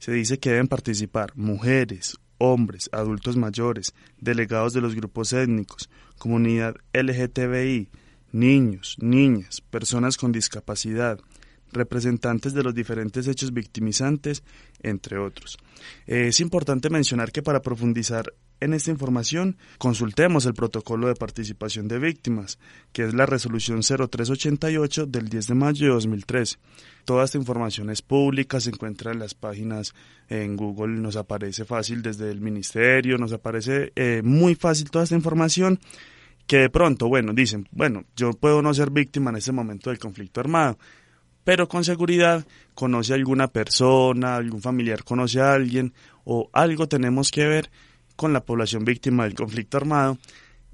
Se 0.00 0.12
dice 0.12 0.38
que 0.38 0.50
deben 0.50 0.68
participar 0.68 1.32
mujeres, 1.36 2.18
hombres, 2.44 2.90
adultos 2.92 3.36
mayores, 3.36 3.94
delegados 4.20 4.72
de 4.72 4.80
los 4.80 4.94
grupos 4.94 5.32
étnicos, 5.32 5.88
comunidad 6.18 6.76
LGTBI, 6.92 7.88
niños, 8.32 8.96
niñas, 9.00 9.60
personas 9.62 10.16
con 10.16 10.30
discapacidad, 10.32 11.18
representantes 11.72 12.52
de 12.54 12.62
los 12.62 12.74
diferentes 12.74 13.26
hechos 13.26 13.52
victimizantes, 13.52 14.42
entre 14.82 15.18
otros. 15.18 15.58
Es 16.06 16.40
importante 16.40 16.90
mencionar 16.90 17.32
que 17.32 17.42
para 17.42 17.62
profundizar 17.62 18.32
en 18.64 18.74
esta 18.74 18.90
información, 18.90 19.56
consultemos 19.78 20.46
el 20.46 20.54
protocolo 20.54 21.08
de 21.08 21.14
participación 21.14 21.86
de 21.86 21.98
víctimas, 21.98 22.58
que 22.92 23.04
es 23.04 23.14
la 23.14 23.26
resolución 23.26 23.80
0388 23.82 25.06
del 25.06 25.28
10 25.28 25.46
de 25.48 25.54
mayo 25.54 25.86
de 25.86 25.92
2013. 25.92 26.56
Toda 27.04 27.24
esta 27.24 27.38
información 27.38 27.90
es 27.90 28.02
pública, 28.02 28.60
se 28.60 28.70
encuentra 28.70 29.12
en 29.12 29.18
las 29.18 29.34
páginas 29.34 29.94
en 30.28 30.56
Google, 30.56 31.00
nos 31.00 31.16
aparece 31.16 31.64
fácil 31.64 32.02
desde 32.02 32.30
el 32.30 32.40
ministerio, 32.40 33.18
nos 33.18 33.32
aparece 33.32 33.92
eh, 33.94 34.22
muy 34.24 34.54
fácil 34.54 34.90
toda 34.90 35.04
esta 35.04 35.14
información 35.14 35.78
que 36.46 36.58
de 36.58 36.70
pronto, 36.70 37.08
bueno, 37.08 37.32
dicen, 37.32 37.68
bueno, 37.70 38.04
yo 38.16 38.32
puedo 38.32 38.62
no 38.62 38.72
ser 38.74 38.90
víctima 38.90 39.30
en 39.30 39.36
ese 39.36 39.52
momento 39.52 39.90
del 39.90 39.98
conflicto 39.98 40.40
armado, 40.40 40.78
pero 41.44 41.68
con 41.68 41.84
seguridad 41.84 42.46
conoce 42.74 43.12
a 43.12 43.16
alguna 43.16 43.48
persona, 43.48 44.36
algún 44.36 44.62
familiar 44.62 45.04
conoce 45.04 45.40
a 45.40 45.52
alguien 45.52 45.92
o 46.24 46.48
algo 46.52 46.88
tenemos 46.88 47.30
que 47.30 47.46
ver 47.46 47.70
con 48.16 48.32
la 48.32 48.44
población 48.44 48.84
víctima 48.84 49.24
del 49.24 49.34
conflicto 49.34 49.76
armado 49.76 50.18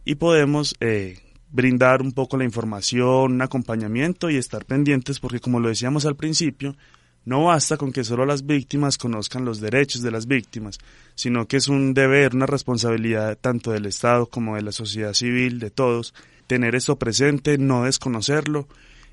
y 0.05 0.17
podemos 0.17 0.75
eh, 0.81 1.19
brindar 1.51 2.03
un 2.03 2.13
poco 2.13 2.37
la 2.37 2.45
información, 2.45 3.33
un 3.33 3.43
acompañamiento 3.43 4.31
y 4.31 4.37
estar 4.37 4.65
pendientes 4.65 5.21
porque 5.21 5.41
como 5.41 5.61
lo 5.61 5.69
decíamos 5.69 6.07
al 6.07 6.17
principio, 6.17 6.77
no 7.25 7.45
basta 7.45 7.77
con 7.77 7.93
que 7.93 8.05
solo 8.05 8.25
las 8.25 8.47
víctimas 8.47 8.97
conozcan 8.97 9.45
los 9.45 9.61
derechos 9.61 10.03
de 10.03 10.11
las 10.11 10.27
víctimas, 10.27 10.79
sino 11.15 11.47
que 11.47 11.59
es 11.59 11.69
un 11.69 11.93
deber, 11.93 12.35
una 12.35 12.47
responsabilidad 12.47 13.37
tanto 13.39 13.73
del 13.73 13.87
Estado 13.87 14.27
como 14.27 14.57
de 14.57 14.63
la 14.63 14.73
sociedad 14.73 15.13
civil, 15.13 15.59
de 15.59 15.71
todos, 15.71 16.15
tener 16.47 16.75
esto 16.75 16.97
presente, 16.97 17.59
no 17.59 17.85
desconocerlo 17.85 18.67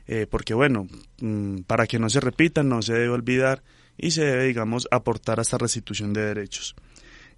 eh, 0.08 0.26
porque 0.30 0.54
bueno, 0.54 0.88
mm, 1.20 1.60
para 1.68 1.86
que 1.86 2.00
no 2.00 2.10
se 2.10 2.22
repita, 2.22 2.64
no 2.64 2.82
se 2.82 2.94
debe 2.94 3.10
olvidar 3.10 3.62
y 3.98 4.12
se 4.12 4.24
debe, 4.24 4.46
digamos, 4.46 4.88
aportar 4.90 5.40
a 5.40 5.42
esta 5.42 5.58
restitución 5.58 6.14
de 6.14 6.22
derechos. 6.22 6.76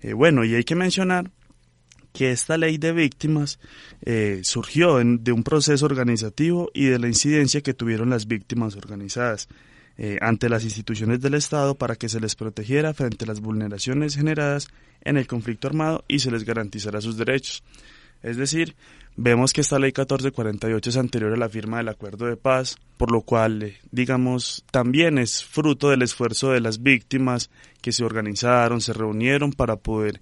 Eh, 0.02 0.14
bueno, 0.14 0.44
y 0.44 0.56
hay 0.56 0.64
que 0.64 0.76
mencionar 0.76 1.32
que 2.14 2.32
esta 2.32 2.58
ley 2.58 2.78
de 2.78 2.92
víctimas 2.92 3.60
eh, 4.02 4.42
surgió 4.44 4.98
de 4.98 5.32
un 5.32 5.44
proceso 5.44 5.86
organizativo 5.86 6.70
y 6.74 6.86
de 6.86 7.00
la 7.00 7.08
incidencia 7.08 7.62
que 7.62 7.74
tuvieron 7.74 8.10
las 8.10 8.28
víctimas 8.28 8.76
organizadas 8.76 9.48
ante 10.22 10.48
las 10.48 10.64
instituciones 10.64 11.20
del 11.20 11.34
Estado 11.34 11.76
para 11.76 11.98
que 11.98 12.08
se 12.08 12.22
les 12.22 12.34
protegiera 12.34 12.94
frente 12.94 13.26
a 13.26 13.28
las 13.28 13.42
vulneraciones 13.42 14.16
generadas 14.16 14.70
en 15.02 15.18
el 15.18 15.28
conflicto 15.28 15.68
armado 15.68 16.06
y 16.08 16.20
se 16.20 16.32
les 16.32 16.46
garantizara 16.46 17.02
sus 17.02 17.18
derechos. 17.18 17.66
Es 18.22 18.38
decir, 18.38 18.76
vemos 19.16 19.54
que 19.54 19.62
esta 19.62 19.80
ley 19.80 19.90
1448 19.90 20.90
es 20.90 20.98
anterior 20.98 21.34
a 21.34 21.38
la 21.38 21.50
firma 21.50 21.78
del 21.78 21.90
acuerdo 21.90 22.26
de 22.26 22.38
paz, 22.38 22.78
por 22.98 23.12
lo 23.12 23.22
cual, 23.22 23.64
eh, 23.64 23.78
digamos, 23.92 24.64
también 24.72 25.18
es 25.18 25.44
fruto 25.44 25.90
del 25.90 26.02
esfuerzo 26.02 26.52
de 26.52 26.62
las 26.62 26.84
víctimas 26.84 27.50
que 27.82 27.92
se 27.92 28.04
organizaron, 28.04 28.82
se 28.82 28.94
reunieron 28.94 29.54
para 29.54 29.78
poder 29.78 30.22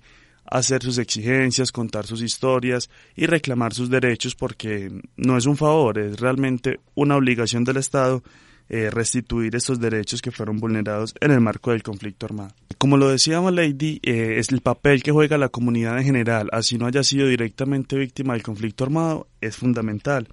hacer 0.50 0.82
sus 0.82 0.98
exigencias, 0.98 1.72
contar 1.72 2.06
sus 2.06 2.22
historias 2.22 2.90
y 3.16 3.26
reclamar 3.26 3.74
sus 3.74 3.90
derechos 3.90 4.36
porque 4.36 4.92
no 5.18 5.38
es 5.38 5.46
un 5.46 5.58
favor, 5.58 6.00
es 6.00 6.20
realmente 6.20 6.80
una 6.96 7.18
obligación 7.18 7.64
del 7.64 7.78
Estado 7.78 8.24
eh, 8.70 8.90
restituir 8.90 9.56
estos 9.56 9.80
derechos 9.80 10.22
que 10.22 10.32
fueron 10.32 10.58
vulnerados 10.58 11.14
en 11.22 11.32
el 11.32 11.42
marco 11.42 11.72
del 11.72 11.84
conflicto 11.84 12.26
armado. 12.26 12.54
Como 12.78 12.98
lo 12.98 13.10
decíamos, 13.10 13.54
Lady, 13.54 14.00
eh, 14.04 14.36
es 14.38 14.52
el 14.52 14.62
papel 14.62 15.04
que 15.04 15.12
juega 15.12 15.38
la 15.38 15.50
comunidad 15.50 15.98
en 15.98 16.06
general, 16.06 16.50
así 16.52 16.78
no 16.78 16.86
haya 16.86 17.04
sido 17.04 17.28
directamente 17.28 17.98
víctima 17.98 18.34
del 18.34 18.44
conflicto 18.44 18.84
armado, 18.84 19.28
es 19.42 19.56
fundamental. 19.56 20.28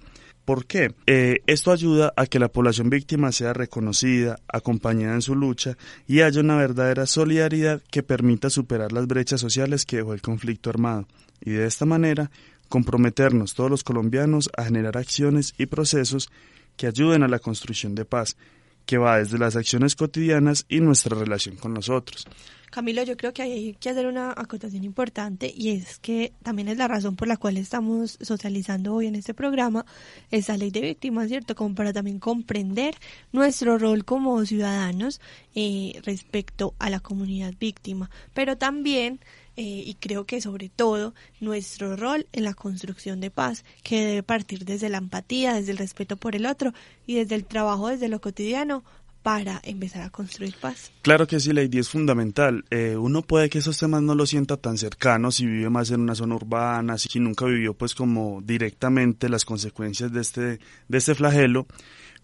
¿Por 0.45 0.67
qué? 0.67 0.93
Eh, 1.07 1.39
esto 1.47 1.71
ayuda 1.71 2.13
a 2.15 2.27
que 2.27 2.37
la 2.37 2.49
población 2.49 2.91
víctima 2.91 3.31
sea 3.31 3.51
reconocida, 3.53 4.37
acompañada 4.47 5.15
en 5.15 5.23
su 5.23 5.33
lucha 5.33 5.75
y 6.07 6.21
haya 6.21 6.39
una 6.39 6.55
verdadera 6.55 7.07
solidaridad 7.07 7.81
que 7.89 8.03
permita 8.03 8.51
superar 8.51 8.91
las 8.91 9.07
brechas 9.07 9.41
sociales 9.41 9.85
que 9.85 9.97
dejó 9.97 10.13
el 10.13 10.21
conflicto 10.21 10.69
armado 10.69 11.07
y 11.41 11.51
de 11.51 11.65
esta 11.65 11.85
manera 11.85 12.29
comprometernos 12.69 13.55
todos 13.55 13.71
los 13.71 13.83
colombianos 13.83 14.51
a 14.55 14.65
generar 14.65 14.97
acciones 14.97 15.55
y 15.57 15.65
procesos 15.65 16.29
que 16.77 16.87
ayuden 16.87 17.23
a 17.23 17.27
la 17.27 17.39
construcción 17.39 17.95
de 17.95 18.05
paz, 18.05 18.37
que 18.85 18.97
va 18.97 19.17
desde 19.17 19.37
las 19.37 19.55
acciones 19.55 19.95
cotidianas 19.95 20.65
y 20.69 20.79
nuestra 20.79 21.17
relación 21.17 21.55
con 21.55 21.73
nosotros. 21.73 22.27
Camilo, 22.75 23.03
yo 23.03 23.15
creo 23.15 23.31
que 23.31 23.41
hay 23.41 23.73
que 23.79 23.89
hacer 23.89 24.05
una 24.05 24.31
acotación 24.31 24.83
importante 24.83 25.49
y 25.55 25.69
es 25.69 25.97
que 25.99 26.33
también 26.43 26.67
es 26.67 26.77
la 26.77 26.89
razón 26.89 27.15
por 27.15 27.27
la 27.27 27.37
cual 27.37 27.55
estamos 27.55 28.17
socializando 28.19 28.93
hoy 28.93 29.07
en 29.07 29.15
este 29.15 29.33
programa 29.33 29.85
esa 30.29 30.57
ley 30.57 30.71
de 30.71 30.81
víctimas, 30.81 31.29
¿cierto? 31.29 31.55
Como 31.55 31.73
para 31.73 31.93
también 31.93 32.19
comprender 32.19 32.95
nuestro 33.31 33.77
rol 33.77 34.03
como 34.03 34.45
ciudadanos 34.45 35.21
eh, 35.55 36.01
respecto 36.03 36.75
a 36.77 36.89
la 36.89 36.99
comunidad 36.99 37.53
víctima, 37.57 38.09
pero 38.33 38.57
también 38.57 39.21
eh, 39.57 39.83
y 39.85 39.95
creo 39.95 40.25
que 40.25 40.41
sobre 40.41 40.69
todo 40.69 41.13
nuestro 41.39 41.95
rol 41.95 42.27
en 42.33 42.43
la 42.43 42.53
construcción 42.53 43.21
de 43.21 43.31
paz, 43.31 43.63
que 43.83 44.05
debe 44.05 44.23
partir 44.23 44.65
desde 44.65 44.89
la 44.89 44.97
empatía, 44.97 45.53
desde 45.53 45.71
el 45.71 45.77
respeto 45.77 46.17
por 46.17 46.35
el 46.35 46.45
otro 46.45 46.73
y 47.05 47.15
desde 47.15 47.35
el 47.35 47.45
trabajo 47.45 47.87
desde 47.87 48.09
lo 48.09 48.19
cotidiano 48.19 48.83
para 49.25 49.59
empezar 49.63 50.03
a 50.03 50.11
construir 50.11 50.55
paz. 50.61 50.91
Claro 51.01 51.25
que 51.25 51.39
sí, 51.39 51.51
Lady, 51.51 51.79
es 51.79 51.89
fundamental. 51.89 52.63
Eh, 52.69 52.95
uno 52.95 53.23
puede 53.23 53.49
que 53.49 53.57
esos 53.57 53.75
temas 53.75 54.03
no 54.03 54.13
los 54.13 54.29
sienta 54.29 54.55
tan 54.57 54.77
cercanos 54.77 55.37
si 55.37 55.47
vive 55.47 55.67
más 55.71 55.89
en 55.89 56.01
una 56.01 56.13
zona 56.13 56.35
urbana, 56.35 56.99
si 56.99 57.19
nunca 57.19 57.45
vivió 57.45 57.73
pues 57.73 57.95
como 57.95 58.41
directamente 58.43 59.27
las 59.27 59.43
consecuencias 59.43 60.11
de 60.11 60.21
este, 60.21 60.59
de 60.87 60.97
este 60.97 61.15
flagelo, 61.15 61.65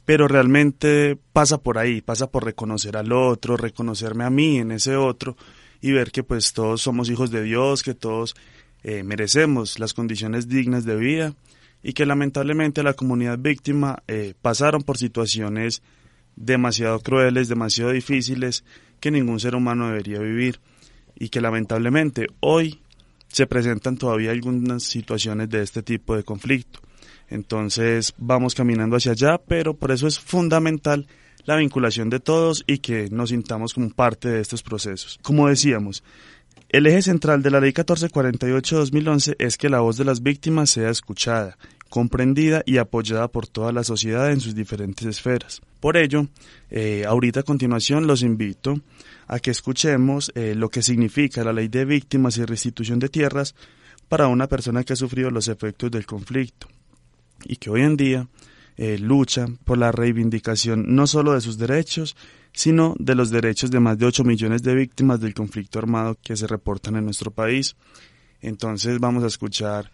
pero 0.06 0.28
realmente 0.28 1.18
pasa 1.34 1.58
por 1.58 1.80
ahí, 1.80 2.02
pasa 2.02 2.30
por 2.30 2.46
reconocer 2.46 2.96
al 2.96 3.12
otro, 3.14 3.58
reconocerme 3.58 4.24
a 4.24 4.30
mí 4.30 4.60
en 4.60 4.72
ese 4.72 4.96
otro 4.96 5.36
y 5.82 5.92
ver 5.92 6.12
que 6.12 6.24
pues 6.24 6.54
todos 6.54 6.82
somos 6.82 7.10
hijos 7.10 7.32
de 7.32 7.44
Dios, 7.44 7.84
que 7.84 7.96
todos 7.96 8.36
eh, 8.84 9.04
merecemos 9.04 9.80
las 9.80 9.94
condiciones 9.94 10.48
dignas 10.48 10.86
de 10.86 10.96
vida 10.96 11.34
y 11.84 11.94
que 11.94 12.06
lamentablemente 12.06 12.84
la 12.84 12.94
comunidad 12.94 13.40
víctima 13.40 14.04
eh, 14.08 14.34
pasaron 14.42 14.84
por 14.84 14.98
situaciones 14.98 15.82
demasiado 16.36 17.00
crueles, 17.00 17.50
demasiado 17.50 17.92
difíciles 17.92 18.64
que 19.00 19.12
ningún 19.12 19.40
ser 19.40 19.56
humano 19.56 19.88
debería 19.88 20.20
vivir 20.20 20.60
y 21.16 21.30
que 21.30 21.42
lamentablemente 21.42 22.28
hoy 22.40 22.82
se 23.28 23.48
presentan 23.48 23.98
todavía 23.98 24.32
algunas 24.32 24.84
situaciones 24.84 25.50
de 25.50 25.64
este 25.64 25.82
tipo 25.82 26.16
de 26.16 26.24
conflicto. 26.24 26.80
Entonces 27.30 28.14
vamos 28.18 28.56
caminando 28.56 28.98
hacia 28.98 29.14
allá, 29.14 29.38
pero 29.38 29.74
por 29.76 29.92
eso 29.92 30.08
es 30.08 30.20
fundamental 30.20 31.08
la 31.46 31.56
vinculación 31.56 32.10
de 32.10 32.20
todos 32.20 32.64
y 32.68 32.80
que 32.80 33.10
nos 33.10 33.30
sintamos 33.30 33.74
como 33.74 33.90
parte 33.90 34.30
de 34.30 34.42
estos 34.42 34.64
procesos. 34.64 35.20
Como 35.22 35.48
decíamos, 35.48 36.04
el 36.70 36.88
eje 36.88 37.02
central 37.02 37.42
de 37.42 37.52
la 37.52 37.60
Ley 37.60 37.72
1448-2011 37.72 39.36
es 39.40 39.58
que 39.58 39.70
la 39.70 39.82
voz 39.82 39.98
de 39.98 40.06
las 40.06 40.24
víctimas 40.24 40.70
sea 40.70 40.90
escuchada, 40.90 41.58
comprendida 41.90 42.64
y 42.66 42.78
apoyada 42.78 43.28
por 43.28 43.48
toda 43.48 43.74
la 43.74 43.84
sociedad 43.84 44.32
en 44.32 44.40
sus 44.40 44.56
diferentes 44.56 45.06
esferas. 45.06 45.62
Por 45.82 45.98
ello, 45.98 46.28
eh, 46.70 47.04
ahorita 47.06 47.42
a 47.42 47.44
continuación 47.44 48.08
los 48.08 48.24
invito 48.24 48.80
a 49.28 49.40
que 49.40 49.52
escuchemos 49.52 50.32
eh, 50.36 50.56
lo 50.56 50.70
que 50.70 50.82
significa 50.82 51.44
la 51.44 51.52
ley 51.52 51.68
de 51.68 51.84
víctimas 51.84 52.38
y 52.38 52.46
restitución 52.46 53.00
de 53.00 53.10
tierras 53.10 53.56
para 54.08 54.28
una 54.28 54.48
persona 54.48 54.84
que 54.84 54.94
ha 54.94 54.98
sufrido 54.98 55.30
los 55.30 55.48
efectos 55.48 55.92
del 55.92 56.06
conflicto 56.06 56.68
y 57.44 57.56
que 57.58 57.70
hoy 57.70 57.82
en 57.82 57.98
día 57.98 58.28
eh, 58.78 58.98
lucha 58.98 59.48
por 59.64 59.78
la 59.78 59.92
reivindicación 59.92 60.96
no 60.96 61.08
solo 61.08 61.34
de 61.34 61.42
sus 61.42 61.58
derechos, 61.58 62.16
sino 62.54 62.96
de 63.00 63.16
los 63.16 63.30
derechos 63.30 63.72
de 63.72 63.80
más 63.80 63.98
de 63.98 64.06
8 64.06 64.24
millones 64.24 64.64
de 64.64 64.76
víctimas 64.76 65.20
del 65.20 65.34
conflicto 65.34 65.80
armado 65.80 66.18
que 66.22 66.36
se 66.36 66.48
reportan 66.48 66.96
en 66.96 67.06
nuestro 67.06 67.32
país. 67.32 67.76
Entonces 68.42 69.00
vamos 69.00 69.24
a 69.24 69.28
escuchar 69.28 69.92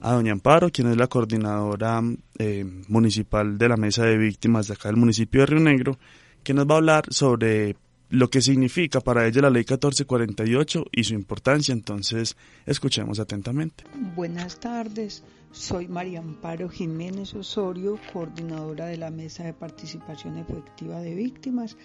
a 0.00 0.12
doña 0.12 0.32
Amparo, 0.32 0.70
quien 0.70 0.90
es 0.90 0.96
la 0.96 1.06
coordinadora 1.06 2.02
eh, 2.38 2.64
municipal 2.88 3.56
de 3.56 3.68
la 3.68 3.76
Mesa 3.76 4.04
de 4.04 4.18
Víctimas 4.18 4.68
de 4.68 4.74
acá 4.74 4.88
del 4.88 4.98
municipio 4.98 5.40
de 5.40 5.46
Río 5.46 5.60
Negro, 5.60 5.98
que 6.42 6.54
nos 6.54 6.66
va 6.66 6.74
a 6.74 6.78
hablar 6.78 7.04
sobre 7.10 7.76
lo 8.08 8.30
que 8.30 8.40
significa 8.40 9.00
para 9.00 9.26
ella 9.26 9.42
la 9.42 9.50
ley 9.50 9.60
1448 9.60 10.84
y 10.92 11.04
su 11.04 11.14
importancia. 11.14 11.72
Entonces, 11.72 12.36
escuchemos 12.64 13.18
atentamente. 13.18 13.84
Buenas 14.14 14.60
tardes. 14.60 15.24
Soy 15.52 15.88
María 15.88 16.18
Amparo 16.18 16.68
Jiménez 16.68 17.34
Osorio, 17.34 17.98
coordinadora 18.12 18.86
de 18.86 18.98
la 18.98 19.10
Mesa 19.10 19.44
de 19.44 19.54
Participación 19.54 20.36
Efectiva 20.36 21.00
de 21.00 21.14
Víctimas 21.14 21.76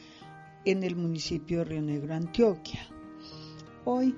en 0.65 0.83
el 0.83 0.95
municipio 0.95 1.59
de 1.59 1.65
Río 1.65 1.81
Negro, 1.81 2.13
Antioquia. 2.13 2.81
Hoy 3.85 4.13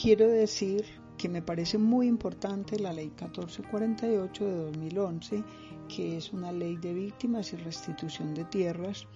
quiero 0.00 0.28
decir 0.28 0.84
que 1.18 1.28
me 1.28 1.42
parece 1.42 1.78
muy 1.78 2.06
importante 2.06 2.78
la 2.78 2.92
ley 2.92 3.06
1448 3.06 4.44
de 4.44 4.56
2011, 4.56 5.44
que 5.88 6.16
es 6.16 6.32
una 6.32 6.52
ley 6.52 6.76
de 6.76 6.94
víctimas 6.94 7.52
y 7.52 7.56
restitución 7.56 8.34
de 8.34 8.44
tierras, 8.44 9.06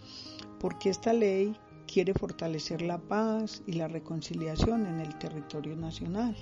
porque 0.59 0.91
esta 0.91 1.12
ley 1.12 1.57
quiere 1.92 2.12
fortalecer 2.12 2.83
la 2.83 2.98
paz 2.98 3.62
y 3.66 3.72
la 3.72 3.88
reconciliación 3.88 4.87
en 4.87 5.01
el 5.01 5.18
territorio 5.18 5.74
nacional. 5.74 6.37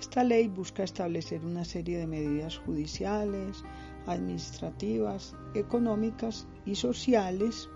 Esta 0.00 0.24
ley 0.24 0.48
busca 0.48 0.82
establecer 0.82 1.44
una 1.44 1.64
serie 1.64 1.98
de 1.98 2.06
medidas 2.06 2.56
judiciales, 2.58 3.62
administrativas, 4.06 5.36
económicas 5.54 6.46
y 6.66 6.74
sociales 6.74 7.68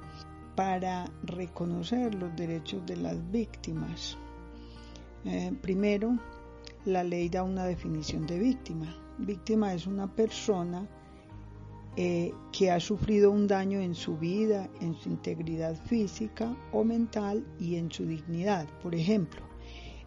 para 0.57 1.05
reconocer 1.23 2.15
los 2.15 2.35
derechos 2.35 2.85
de 2.87 2.97
las 2.97 3.31
víctimas. 3.31 4.17
Eh, 5.25 5.53
primero, 5.61 6.19
la 6.85 7.05
ley 7.05 7.29
da 7.29 7.43
una 7.43 7.65
definición 7.65 8.27
de 8.27 8.39
víctima. 8.39 8.97
Víctima 9.19 9.75
es 9.75 9.87
una 9.87 10.13
persona 10.13 10.89
eh, 12.01 12.33
que 12.53 12.71
ha 12.71 12.79
sufrido 12.79 13.33
un 13.33 13.49
daño 13.49 13.81
en 13.81 13.97
su 13.97 14.17
vida, 14.17 14.71
en 14.81 14.95
su 14.95 15.09
integridad 15.09 15.75
física 15.75 16.57
o 16.71 16.85
mental 16.85 17.45
y 17.59 17.75
en 17.75 17.91
su 17.91 18.07
dignidad. 18.07 18.69
Por 18.85 18.95
ejemplo, 18.95 19.41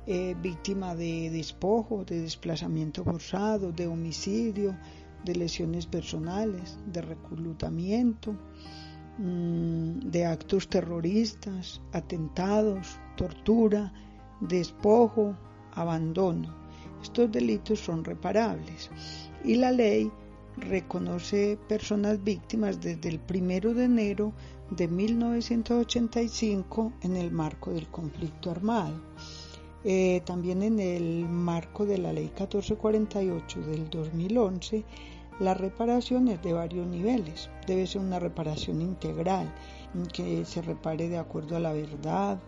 eh, 0.07 0.33
víctima 0.41 0.95
de 0.95 1.29
despojo, 1.29 2.05
de 2.05 2.21
desplazamiento 2.21 3.03
forzado, 3.03 3.73
de 3.73 3.87
homicidio, 3.87 4.77
de 5.25 5.35
lesiones 5.35 5.85
personales, 5.85 6.79
de 6.85 7.01
reclutamiento, 7.01 8.37
mm, 9.17 10.11
de 10.11 10.25
actos 10.25 10.69
terroristas, 10.69 11.81
atentados, 11.91 13.01
tortura, 13.17 13.91
despojo, 14.39 15.35
abandono. 15.73 16.55
Estos 17.03 17.29
delitos 17.29 17.81
son 17.81 18.05
reparables 18.05 18.89
y 19.43 19.55
la 19.55 19.73
ley 19.73 20.09
reconoce 20.57 21.57
personas 21.67 22.23
víctimas 22.23 22.81
desde 22.81 23.09
el 23.09 23.19
primero 23.19 23.73
de 23.73 23.85
enero 23.85 24.33
de 24.69 24.87
1985 24.87 26.93
en 27.01 27.15
el 27.15 27.31
marco 27.31 27.71
del 27.71 27.87
conflicto 27.87 28.51
armado. 28.51 29.01
Eh, 29.83 30.21
también 30.25 30.61
en 30.61 30.79
el 30.79 31.27
marco 31.27 31.85
de 31.85 31.97
la 31.97 32.13
Ley 32.13 32.25
1448 32.25 33.61
del 33.61 33.89
2011, 33.89 34.85
la 35.39 35.55
reparación 35.55 36.27
es 36.27 36.41
de 36.43 36.53
varios 36.53 36.85
niveles. 36.85 37.49
Debe 37.65 37.87
ser 37.87 38.01
una 38.01 38.19
reparación 38.19 38.81
integral, 38.81 39.51
que 40.13 40.45
se 40.45 40.61
repare 40.61 41.09
de 41.09 41.17
acuerdo 41.17 41.55
a 41.55 41.59
la 41.59 41.73
verdad, 41.73 42.39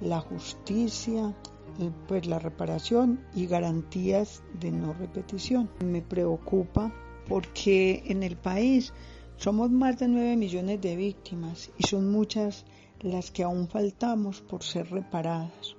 la 0.00 0.20
justicia, 0.20 1.34
eh, 1.80 1.90
pues 2.06 2.26
la 2.26 2.38
reparación 2.38 3.24
y 3.34 3.46
garantías 3.46 4.42
de 4.60 4.70
no 4.70 4.92
repetición. 4.92 5.70
Me 5.82 6.02
preocupa 6.02 6.92
porque 7.28 8.02
en 8.06 8.22
el 8.22 8.36
país 8.36 8.92
somos 9.36 9.70
más 9.70 9.98
de 9.98 10.08
9 10.08 10.36
millones 10.36 10.80
de 10.80 10.96
víctimas 10.96 11.70
y 11.78 11.86
son 11.86 12.10
muchas 12.10 12.64
las 13.00 13.30
que 13.30 13.42
aún 13.42 13.68
faltamos 13.68 14.40
por 14.40 14.62
ser 14.62 14.90
reparadas 14.90 15.76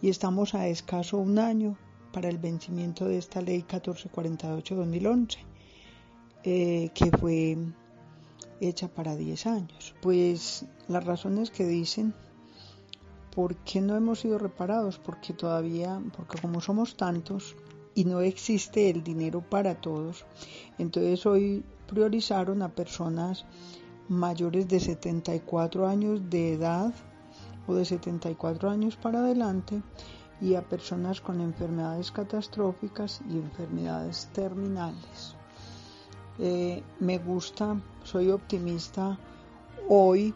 y 0.00 0.08
estamos 0.08 0.54
a 0.54 0.68
escaso 0.68 1.18
un 1.18 1.38
año 1.38 1.76
para 2.12 2.28
el 2.28 2.38
vencimiento 2.38 3.06
de 3.06 3.18
esta 3.18 3.40
ley 3.40 3.64
1448-2011, 3.68 5.38
eh, 6.44 6.90
que 6.94 7.10
fue 7.18 7.56
hecha 8.60 8.88
para 8.88 9.16
10 9.16 9.46
años. 9.46 9.94
Pues 10.00 10.66
las 10.88 11.04
razones 11.04 11.50
que 11.50 11.66
dicen 11.66 12.14
por 13.34 13.56
qué 13.56 13.80
no 13.80 13.96
hemos 13.96 14.20
sido 14.20 14.38
reparados, 14.38 14.98
porque 14.98 15.32
todavía, 15.32 16.00
porque 16.16 16.40
como 16.40 16.60
somos 16.60 16.96
tantos 16.96 17.56
y 17.98 18.04
no 18.04 18.20
existe 18.20 18.90
el 18.90 19.02
dinero 19.02 19.40
para 19.40 19.74
todos, 19.74 20.24
entonces 20.78 21.26
hoy 21.26 21.64
priorizaron 21.88 22.62
a 22.62 22.68
personas 22.68 23.44
mayores 24.08 24.68
de 24.68 24.78
74 24.78 25.88
años 25.88 26.30
de 26.30 26.52
edad 26.52 26.94
o 27.66 27.74
de 27.74 27.84
74 27.84 28.70
años 28.70 28.94
para 28.94 29.18
adelante 29.18 29.82
y 30.40 30.54
a 30.54 30.62
personas 30.62 31.20
con 31.20 31.40
enfermedades 31.40 32.12
catastróficas 32.12 33.20
y 33.28 33.38
enfermedades 33.38 34.28
terminales. 34.32 35.34
Eh, 36.38 36.84
me 37.00 37.18
gusta, 37.18 37.82
soy 38.04 38.30
optimista 38.30 39.18
hoy 39.88 40.32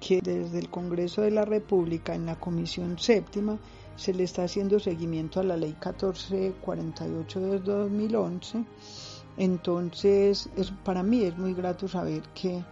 que 0.00 0.20
desde 0.20 0.58
el 0.58 0.68
Congreso 0.68 1.22
de 1.22 1.30
la 1.30 1.46
República 1.46 2.14
en 2.14 2.26
la 2.26 2.38
Comisión 2.38 2.98
Séptima 2.98 3.58
se 3.96 4.14
le 4.14 4.24
está 4.24 4.44
haciendo 4.44 4.78
seguimiento 4.78 5.40
a 5.40 5.44
la 5.44 5.56
Ley 5.56 5.70
1448 5.72 7.40
de 7.40 7.58
2011. 7.60 8.64
Entonces, 9.36 10.48
es, 10.56 10.70
para 10.84 11.02
mí 11.02 11.22
es 11.22 11.36
muy 11.36 11.54
grato 11.54 11.88
saber 11.88 12.22
que 12.34 12.64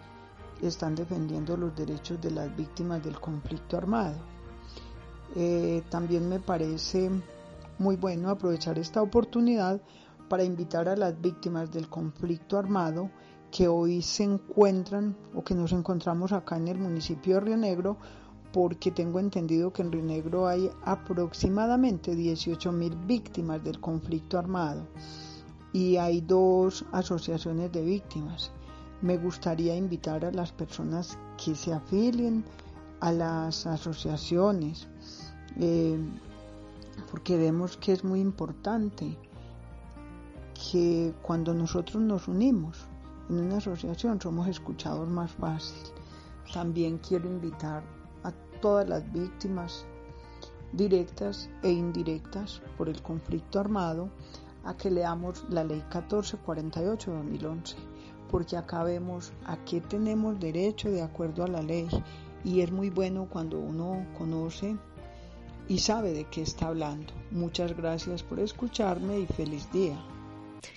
están 0.62 0.94
defendiendo 0.94 1.56
los 1.56 1.74
derechos 1.76 2.20
de 2.20 2.30
las 2.30 2.54
víctimas 2.56 3.02
del 3.02 3.20
conflicto 3.20 3.76
armado. 3.76 4.16
Eh, 5.36 5.82
también 5.90 6.28
me 6.28 6.40
parece 6.40 7.10
muy 7.78 7.96
bueno 7.96 8.30
aprovechar 8.30 8.78
esta 8.78 9.02
oportunidad 9.02 9.80
para 10.28 10.44
invitar 10.44 10.88
a 10.88 10.96
las 10.96 11.20
víctimas 11.20 11.70
del 11.70 11.88
conflicto 11.88 12.58
armado 12.58 13.10
que 13.50 13.68
hoy 13.68 14.02
se 14.02 14.24
encuentran 14.24 15.16
o 15.34 15.42
que 15.42 15.54
nos 15.54 15.72
encontramos 15.72 16.32
acá 16.32 16.56
en 16.56 16.68
el 16.68 16.78
municipio 16.78 17.36
de 17.36 17.40
Río 17.40 17.56
Negro, 17.56 17.96
porque 18.52 18.90
tengo 18.90 19.20
entendido 19.20 19.72
que 19.72 19.82
en 19.82 19.92
Río 19.92 20.02
Negro 20.02 20.46
hay 20.46 20.70
aproximadamente 20.84 22.14
18 22.14 22.72
mil 22.72 22.94
víctimas 23.06 23.62
del 23.62 23.80
conflicto 23.80 24.38
armado 24.38 24.86
y 25.72 25.96
hay 25.96 26.20
dos 26.20 26.84
asociaciones 26.92 27.70
de 27.72 27.82
víctimas 27.82 28.52
me 29.00 29.16
gustaría 29.16 29.76
invitar 29.76 30.24
a 30.24 30.32
las 30.32 30.52
personas 30.52 31.18
que 31.42 31.54
se 31.54 31.72
afilien 31.72 32.44
a 33.00 33.12
las 33.12 33.66
asociaciones, 33.66 34.88
eh, 35.56 35.98
porque 37.10 37.36
vemos 37.36 37.76
que 37.76 37.92
es 37.92 38.02
muy 38.02 38.20
importante 38.20 39.16
que 40.72 41.14
cuando 41.22 41.54
nosotros 41.54 42.02
nos 42.02 42.26
unimos 42.26 42.86
en 43.30 43.38
una 43.38 43.58
asociación 43.58 44.20
somos 44.20 44.48
escuchados 44.48 45.08
más 45.08 45.30
fácil. 45.32 45.78
También 46.52 46.98
quiero 46.98 47.28
invitar 47.28 47.84
todas 48.60 48.88
las 48.88 49.12
víctimas 49.12 49.84
directas 50.72 51.48
e 51.62 51.70
indirectas 51.70 52.62
por 52.76 52.88
el 52.88 53.00
conflicto 53.02 53.58
armado 53.60 54.10
a 54.64 54.76
que 54.76 54.90
leamos 54.90 55.44
la 55.48 55.64
ley 55.64 55.82
1448-2011 55.90 57.76
porque 58.30 58.56
acá 58.56 58.84
vemos 58.84 59.32
a 59.46 59.56
qué 59.64 59.80
tenemos 59.80 60.38
derecho 60.38 60.90
de 60.90 61.02
acuerdo 61.02 61.44
a 61.44 61.48
la 61.48 61.62
ley 61.62 61.88
y 62.44 62.60
es 62.60 62.70
muy 62.70 62.90
bueno 62.90 63.26
cuando 63.30 63.58
uno 63.58 64.06
conoce 64.16 64.76
y 65.66 65.78
sabe 65.78 66.12
de 66.12 66.24
qué 66.24 66.42
está 66.42 66.68
hablando. 66.68 67.12
Muchas 67.30 67.76
gracias 67.76 68.22
por 68.22 68.40
escucharme 68.40 69.20
y 69.20 69.26
feliz 69.26 69.70
día. 69.72 69.98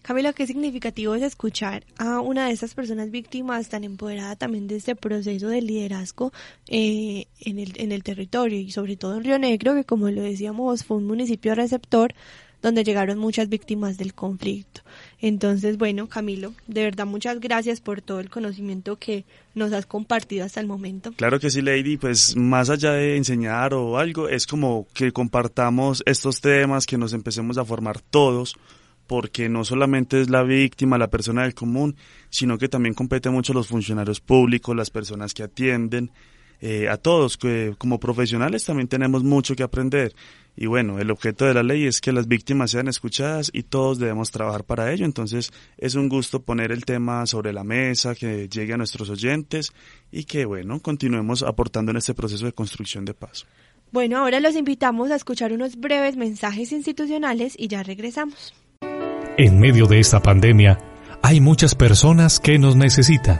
Camila, 0.01 0.33
qué 0.33 0.47
significativo 0.47 1.15
es 1.15 1.21
escuchar 1.21 1.83
a 1.97 2.19
una 2.19 2.47
de 2.47 2.53
estas 2.53 2.73
personas 2.73 3.11
víctimas 3.11 3.69
tan 3.69 3.83
empoderada 3.83 4.35
también 4.35 4.67
de 4.67 4.77
este 4.77 4.95
proceso 4.95 5.47
de 5.47 5.61
liderazgo 5.61 6.31
eh, 6.67 7.27
en, 7.39 7.59
el, 7.59 7.73
en 7.75 7.91
el 7.91 8.03
territorio 8.03 8.59
y 8.59 8.71
sobre 8.71 8.97
todo 8.97 9.17
en 9.17 9.23
Río 9.23 9.39
Negro, 9.39 9.75
que 9.75 9.83
como 9.83 10.09
lo 10.09 10.21
decíamos 10.21 10.83
fue 10.83 10.97
un 10.97 11.07
municipio 11.07 11.55
receptor 11.55 12.13
donde 12.61 12.83
llegaron 12.83 13.17
muchas 13.17 13.49
víctimas 13.49 13.97
del 13.97 14.13
conflicto. 14.13 14.81
Entonces, 15.19 15.77
bueno, 15.77 16.07
Camilo, 16.07 16.53
de 16.67 16.83
verdad 16.83 17.05
muchas 17.05 17.39
gracias 17.39 17.81
por 17.81 18.01
todo 18.01 18.19
el 18.19 18.29
conocimiento 18.29 18.97
que 18.97 19.25
nos 19.55 19.73
has 19.73 19.85
compartido 19.85 20.45
hasta 20.45 20.59
el 20.59 20.67
momento. 20.67 21.11
Claro 21.13 21.39
que 21.39 21.49
sí, 21.49 21.61
Lady, 21.61 21.97
pues 21.97 22.35
más 22.35 22.69
allá 22.69 22.91
de 22.93 23.17
enseñar 23.17 23.73
o 23.73 23.97
algo, 23.97 24.29
es 24.29 24.45
como 24.45 24.87
que 24.93 25.11
compartamos 25.11 26.03
estos 26.05 26.41
temas, 26.41 26.85
que 26.85 26.97
nos 26.97 27.13
empecemos 27.13 27.57
a 27.57 27.65
formar 27.65 27.99
todos, 27.99 28.55
porque 29.11 29.49
no 29.49 29.65
solamente 29.65 30.21
es 30.21 30.29
la 30.29 30.41
víctima, 30.41 30.97
la 30.97 31.09
persona 31.09 31.41
del 31.41 31.53
común, 31.53 31.97
sino 32.29 32.57
que 32.57 32.69
también 32.69 32.95
compete 32.95 33.29
mucho 33.29 33.51
los 33.51 33.67
funcionarios 33.67 34.21
públicos, 34.21 34.73
las 34.73 34.89
personas 34.89 35.33
que 35.33 35.43
atienden, 35.43 36.11
eh, 36.61 36.87
a 36.87 36.95
todos, 36.95 37.35
que 37.35 37.75
como 37.77 37.99
profesionales 37.99 38.63
también 38.63 38.87
tenemos 38.87 39.25
mucho 39.25 39.53
que 39.53 39.63
aprender. 39.63 40.15
Y 40.55 40.67
bueno, 40.67 40.97
el 40.97 41.11
objeto 41.11 41.43
de 41.43 41.53
la 41.53 41.61
ley 41.61 41.87
es 41.87 41.99
que 41.99 42.13
las 42.13 42.29
víctimas 42.29 42.71
sean 42.71 42.87
escuchadas 42.87 43.51
y 43.53 43.63
todos 43.63 43.99
debemos 43.99 44.31
trabajar 44.31 44.63
para 44.63 44.93
ello. 44.93 45.03
Entonces 45.03 45.51
es 45.77 45.95
un 45.95 46.07
gusto 46.07 46.41
poner 46.41 46.71
el 46.71 46.85
tema 46.85 47.25
sobre 47.25 47.51
la 47.51 47.65
mesa, 47.65 48.15
que 48.15 48.47
llegue 48.47 48.75
a 48.75 48.77
nuestros 48.77 49.09
oyentes 49.09 49.73
y 50.09 50.23
que 50.23 50.45
bueno, 50.45 50.79
continuemos 50.79 51.43
aportando 51.43 51.91
en 51.91 51.97
este 51.97 52.13
proceso 52.13 52.45
de 52.45 52.53
construcción 52.53 53.03
de 53.03 53.13
paz. 53.13 53.45
Bueno, 53.91 54.19
ahora 54.19 54.39
los 54.39 54.55
invitamos 54.55 55.11
a 55.11 55.15
escuchar 55.15 55.51
unos 55.51 55.75
breves 55.75 56.15
mensajes 56.15 56.71
institucionales 56.71 57.55
y 57.57 57.67
ya 57.67 57.83
regresamos. 57.83 58.53
En 59.43 59.59
medio 59.59 59.87
de 59.87 59.99
esta 59.99 60.19
pandemia, 60.19 60.77
hay 61.23 61.41
muchas 61.41 61.73
personas 61.73 62.39
que 62.39 62.59
nos 62.59 62.75
necesitan. 62.75 63.39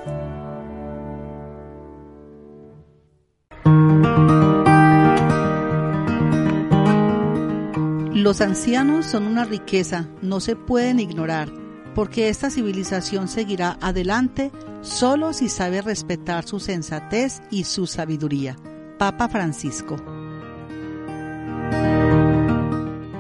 Los 8.12 8.42
ancianos 8.42 9.06
son 9.06 9.26
una 9.26 9.44
riqueza, 9.46 10.08
no 10.20 10.40
se 10.40 10.56
pueden 10.56 11.00
ignorar, 11.00 11.48
porque 11.94 12.28
esta 12.28 12.50
civilización 12.50 13.28
seguirá 13.28 13.76
adelante 13.80 14.50
solo 14.82 15.32
si 15.32 15.48
sabe 15.48 15.82
respetar 15.82 16.46
su 16.46 16.60
sensatez 16.60 17.42
y 17.50 17.64
su 17.64 17.86
sabiduría. 17.86 18.56
Papa 18.98 19.28
Francisco. 19.28 19.96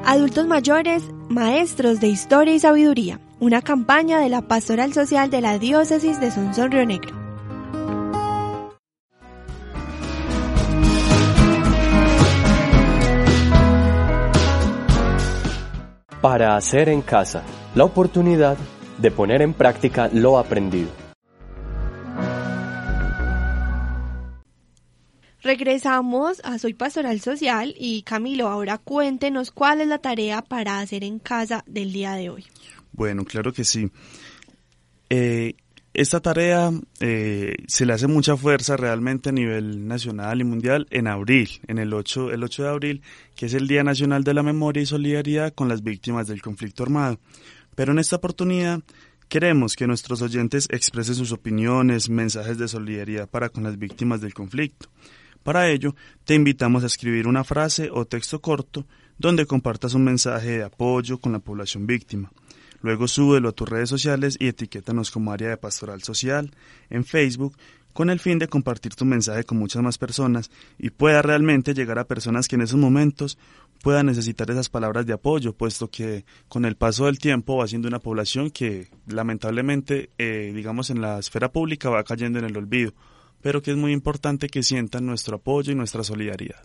Adultos 0.04 0.46
mayores, 0.46 1.02
maestros 1.28 2.00
de 2.00 2.08
historia 2.08 2.54
y 2.54 2.58
sabiduría 2.58 3.20
una 3.40 3.62
campaña 3.62 4.20
de 4.20 4.28
la 4.28 4.42
Pastoral 4.42 4.92
Social 4.92 5.30
de 5.30 5.40
la 5.40 5.58
Diócesis 5.58 6.20
de 6.20 6.30
Sonsón 6.30 6.70
Río 6.70 6.84
Negro. 6.84 7.18
Para 16.20 16.54
hacer 16.54 16.90
en 16.90 17.00
casa, 17.00 17.42
la 17.74 17.84
oportunidad 17.84 18.58
de 18.98 19.10
poner 19.10 19.42
en 19.42 19.54
práctica 19.54 20.10
lo 20.12 20.38
aprendido. 20.38 20.88
Regresamos 25.42 26.42
a 26.44 26.58
Soy 26.58 26.74
Pastoral 26.74 27.20
Social 27.20 27.74
y 27.78 28.02
Camilo, 28.02 28.48
ahora 28.48 28.76
cuéntenos 28.76 29.50
cuál 29.50 29.80
es 29.80 29.88
la 29.88 29.98
tarea 29.98 30.42
para 30.42 30.80
hacer 30.80 31.02
en 31.02 31.18
casa 31.18 31.64
del 31.66 31.94
día 31.94 32.12
de 32.12 32.28
hoy. 32.28 32.44
Bueno, 32.92 33.24
claro 33.24 33.50
que 33.50 33.64
sí. 33.64 33.90
Eh, 35.08 35.54
esta 35.94 36.20
tarea 36.20 36.70
eh, 37.00 37.54
se 37.66 37.84
le 37.84 37.94
hace 37.94 38.06
mucha 38.06 38.36
fuerza 38.36 38.76
realmente 38.76 39.30
a 39.30 39.32
nivel 39.32 39.88
nacional 39.88 40.40
y 40.40 40.44
mundial 40.44 40.86
en 40.90 41.08
abril, 41.08 41.48
en 41.66 41.78
el 41.78 41.92
8, 41.92 42.30
el 42.30 42.44
8 42.44 42.62
de 42.62 42.68
abril, 42.68 43.02
que 43.34 43.46
es 43.46 43.54
el 43.54 43.66
Día 43.66 43.82
Nacional 43.82 44.22
de 44.22 44.34
la 44.34 44.42
Memoria 44.42 44.82
y 44.82 44.86
Solidaridad 44.86 45.52
con 45.52 45.68
las 45.68 45.82
Víctimas 45.82 46.28
del 46.28 46.42
Conflicto 46.42 46.84
Armado. 46.84 47.18
Pero 47.80 47.92
en 47.92 47.98
esta 47.98 48.16
oportunidad 48.16 48.82
Queremos 49.26 49.74
que 49.74 49.86
nuestros 49.86 50.20
oyentes 50.20 50.68
expresen 50.70 51.14
sus 51.14 51.32
opiniones, 51.32 52.10
mensajes 52.10 52.58
de 52.58 52.68
solidaridad 52.68 53.26
para 53.26 53.48
con 53.48 53.62
las 53.62 53.78
víctimas 53.78 54.20
del 54.20 54.34
conflicto. 54.34 54.88
Para 55.42 55.70
ello, 55.70 55.94
te 56.24 56.34
invitamos 56.34 56.82
a 56.82 56.88
escribir 56.88 57.26
una 57.26 57.42
frase 57.42 57.88
o 57.90 58.04
texto 58.04 58.42
corto 58.42 58.84
donde 59.16 59.46
compartas 59.46 59.94
un 59.94 60.04
mensaje 60.04 60.58
de 60.58 60.64
apoyo 60.64 61.18
con 61.18 61.32
la 61.32 61.38
población 61.38 61.86
víctima. 61.86 62.30
Luego 62.82 63.08
súbelo 63.08 63.48
a 63.48 63.52
tus 63.52 63.68
redes 63.68 63.88
sociales 63.88 64.36
y 64.38 64.48
etiquétanos 64.48 65.10
como 65.10 65.32
área 65.32 65.48
de 65.48 65.56
pastoral 65.56 66.02
social 66.02 66.50
en 66.90 67.06
Facebook 67.06 67.56
con 67.92 68.10
el 68.10 68.20
fin 68.20 68.38
de 68.38 68.48
compartir 68.48 68.94
tu 68.94 69.04
mensaje 69.04 69.44
con 69.44 69.58
muchas 69.58 69.82
más 69.82 69.96
personas 69.96 70.50
y 70.78 70.90
pueda 70.90 71.22
realmente 71.22 71.72
llegar 71.72 71.98
a 71.98 72.04
personas 72.04 72.46
que 72.46 72.56
en 72.56 72.62
esos 72.62 72.78
momentos 72.78 73.38
puedan 73.82 74.06
necesitar 74.06 74.50
esas 74.50 74.68
palabras 74.68 75.06
de 75.06 75.12
apoyo, 75.12 75.54
puesto 75.54 75.90
que 75.90 76.24
con 76.48 76.64
el 76.64 76.76
paso 76.76 77.06
del 77.06 77.18
tiempo 77.18 77.56
va 77.56 77.66
siendo 77.66 77.88
una 77.88 77.98
población 77.98 78.50
que 78.50 78.88
lamentablemente, 79.06 80.10
eh, 80.18 80.52
digamos, 80.54 80.90
en 80.90 81.00
la 81.00 81.18
esfera 81.18 81.52
pública 81.52 81.90
va 81.90 82.04
cayendo 82.04 82.38
en 82.38 82.44
el 82.44 82.56
olvido, 82.56 82.92
pero 83.40 83.62
que 83.62 83.70
es 83.70 83.76
muy 83.76 83.92
importante 83.92 84.48
que 84.48 84.62
sientan 84.62 85.06
nuestro 85.06 85.36
apoyo 85.36 85.72
y 85.72 85.76
nuestra 85.76 86.04
solidaridad. 86.04 86.62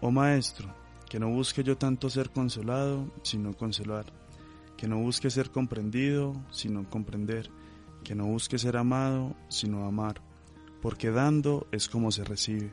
Oh 0.00 0.10
Maestro, 0.10 0.68
que 1.08 1.18
no 1.18 1.28
busque 1.28 1.62
yo 1.62 1.76
tanto 1.76 2.08
ser 2.08 2.30
consolado, 2.30 3.10
sino 3.22 3.54
consolar 3.54 4.19
que 4.80 4.88
no 4.88 4.98
busque 4.98 5.28
ser 5.28 5.50
comprendido, 5.50 6.34
sino 6.50 6.88
comprender, 6.88 7.50
que 8.02 8.14
no 8.14 8.24
busque 8.24 8.58
ser 8.58 8.78
amado, 8.78 9.36
sino 9.50 9.84
amar, 9.84 10.22
porque 10.80 11.10
dando 11.10 11.66
es 11.70 11.86
como 11.86 12.10
se 12.10 12.24
recibe, 12.24 12.72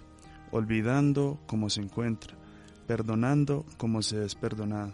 olvidando 0.52 1.38
como 1.48 1.70
se 1.70 1.82
encuentra, 1.82 2.34
perdonando 2.88 3.65
como 3.76 4.02
se 4.02 4.24
es 4.24 4.36
perdonado, 4.36 4.93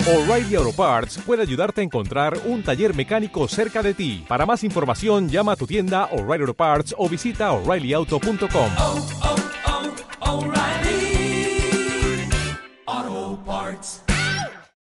O'Reilly 0.08 0.56
Auto 0.56 0.72
Parts 0.72 1.20
puede 1.24 1.44
ayudarte 1.44 1.82
a 1.82 1.84
encontrar 1.84 2.36
un 2.46 2.64
taller 2.64 2.96
mecánico 2.96 3.48
cerca 3.48 3.84
de 3.84 3.94
ti. 3.94 4.26
Para 4.28 4.48
más 4.48 4.64
información, 4.64 5.30
llama 5.30 5.52
a 5.52 5.56
tu 5.56 5.68
tienda 5.68 6.06
O'Reilly 6.06 6.42
Auto 6.42 6.56
Parts 6.56 6.96
o 6.98 7.08
visita 7.08 7.52
oreillyauto.com. 7.52 8.72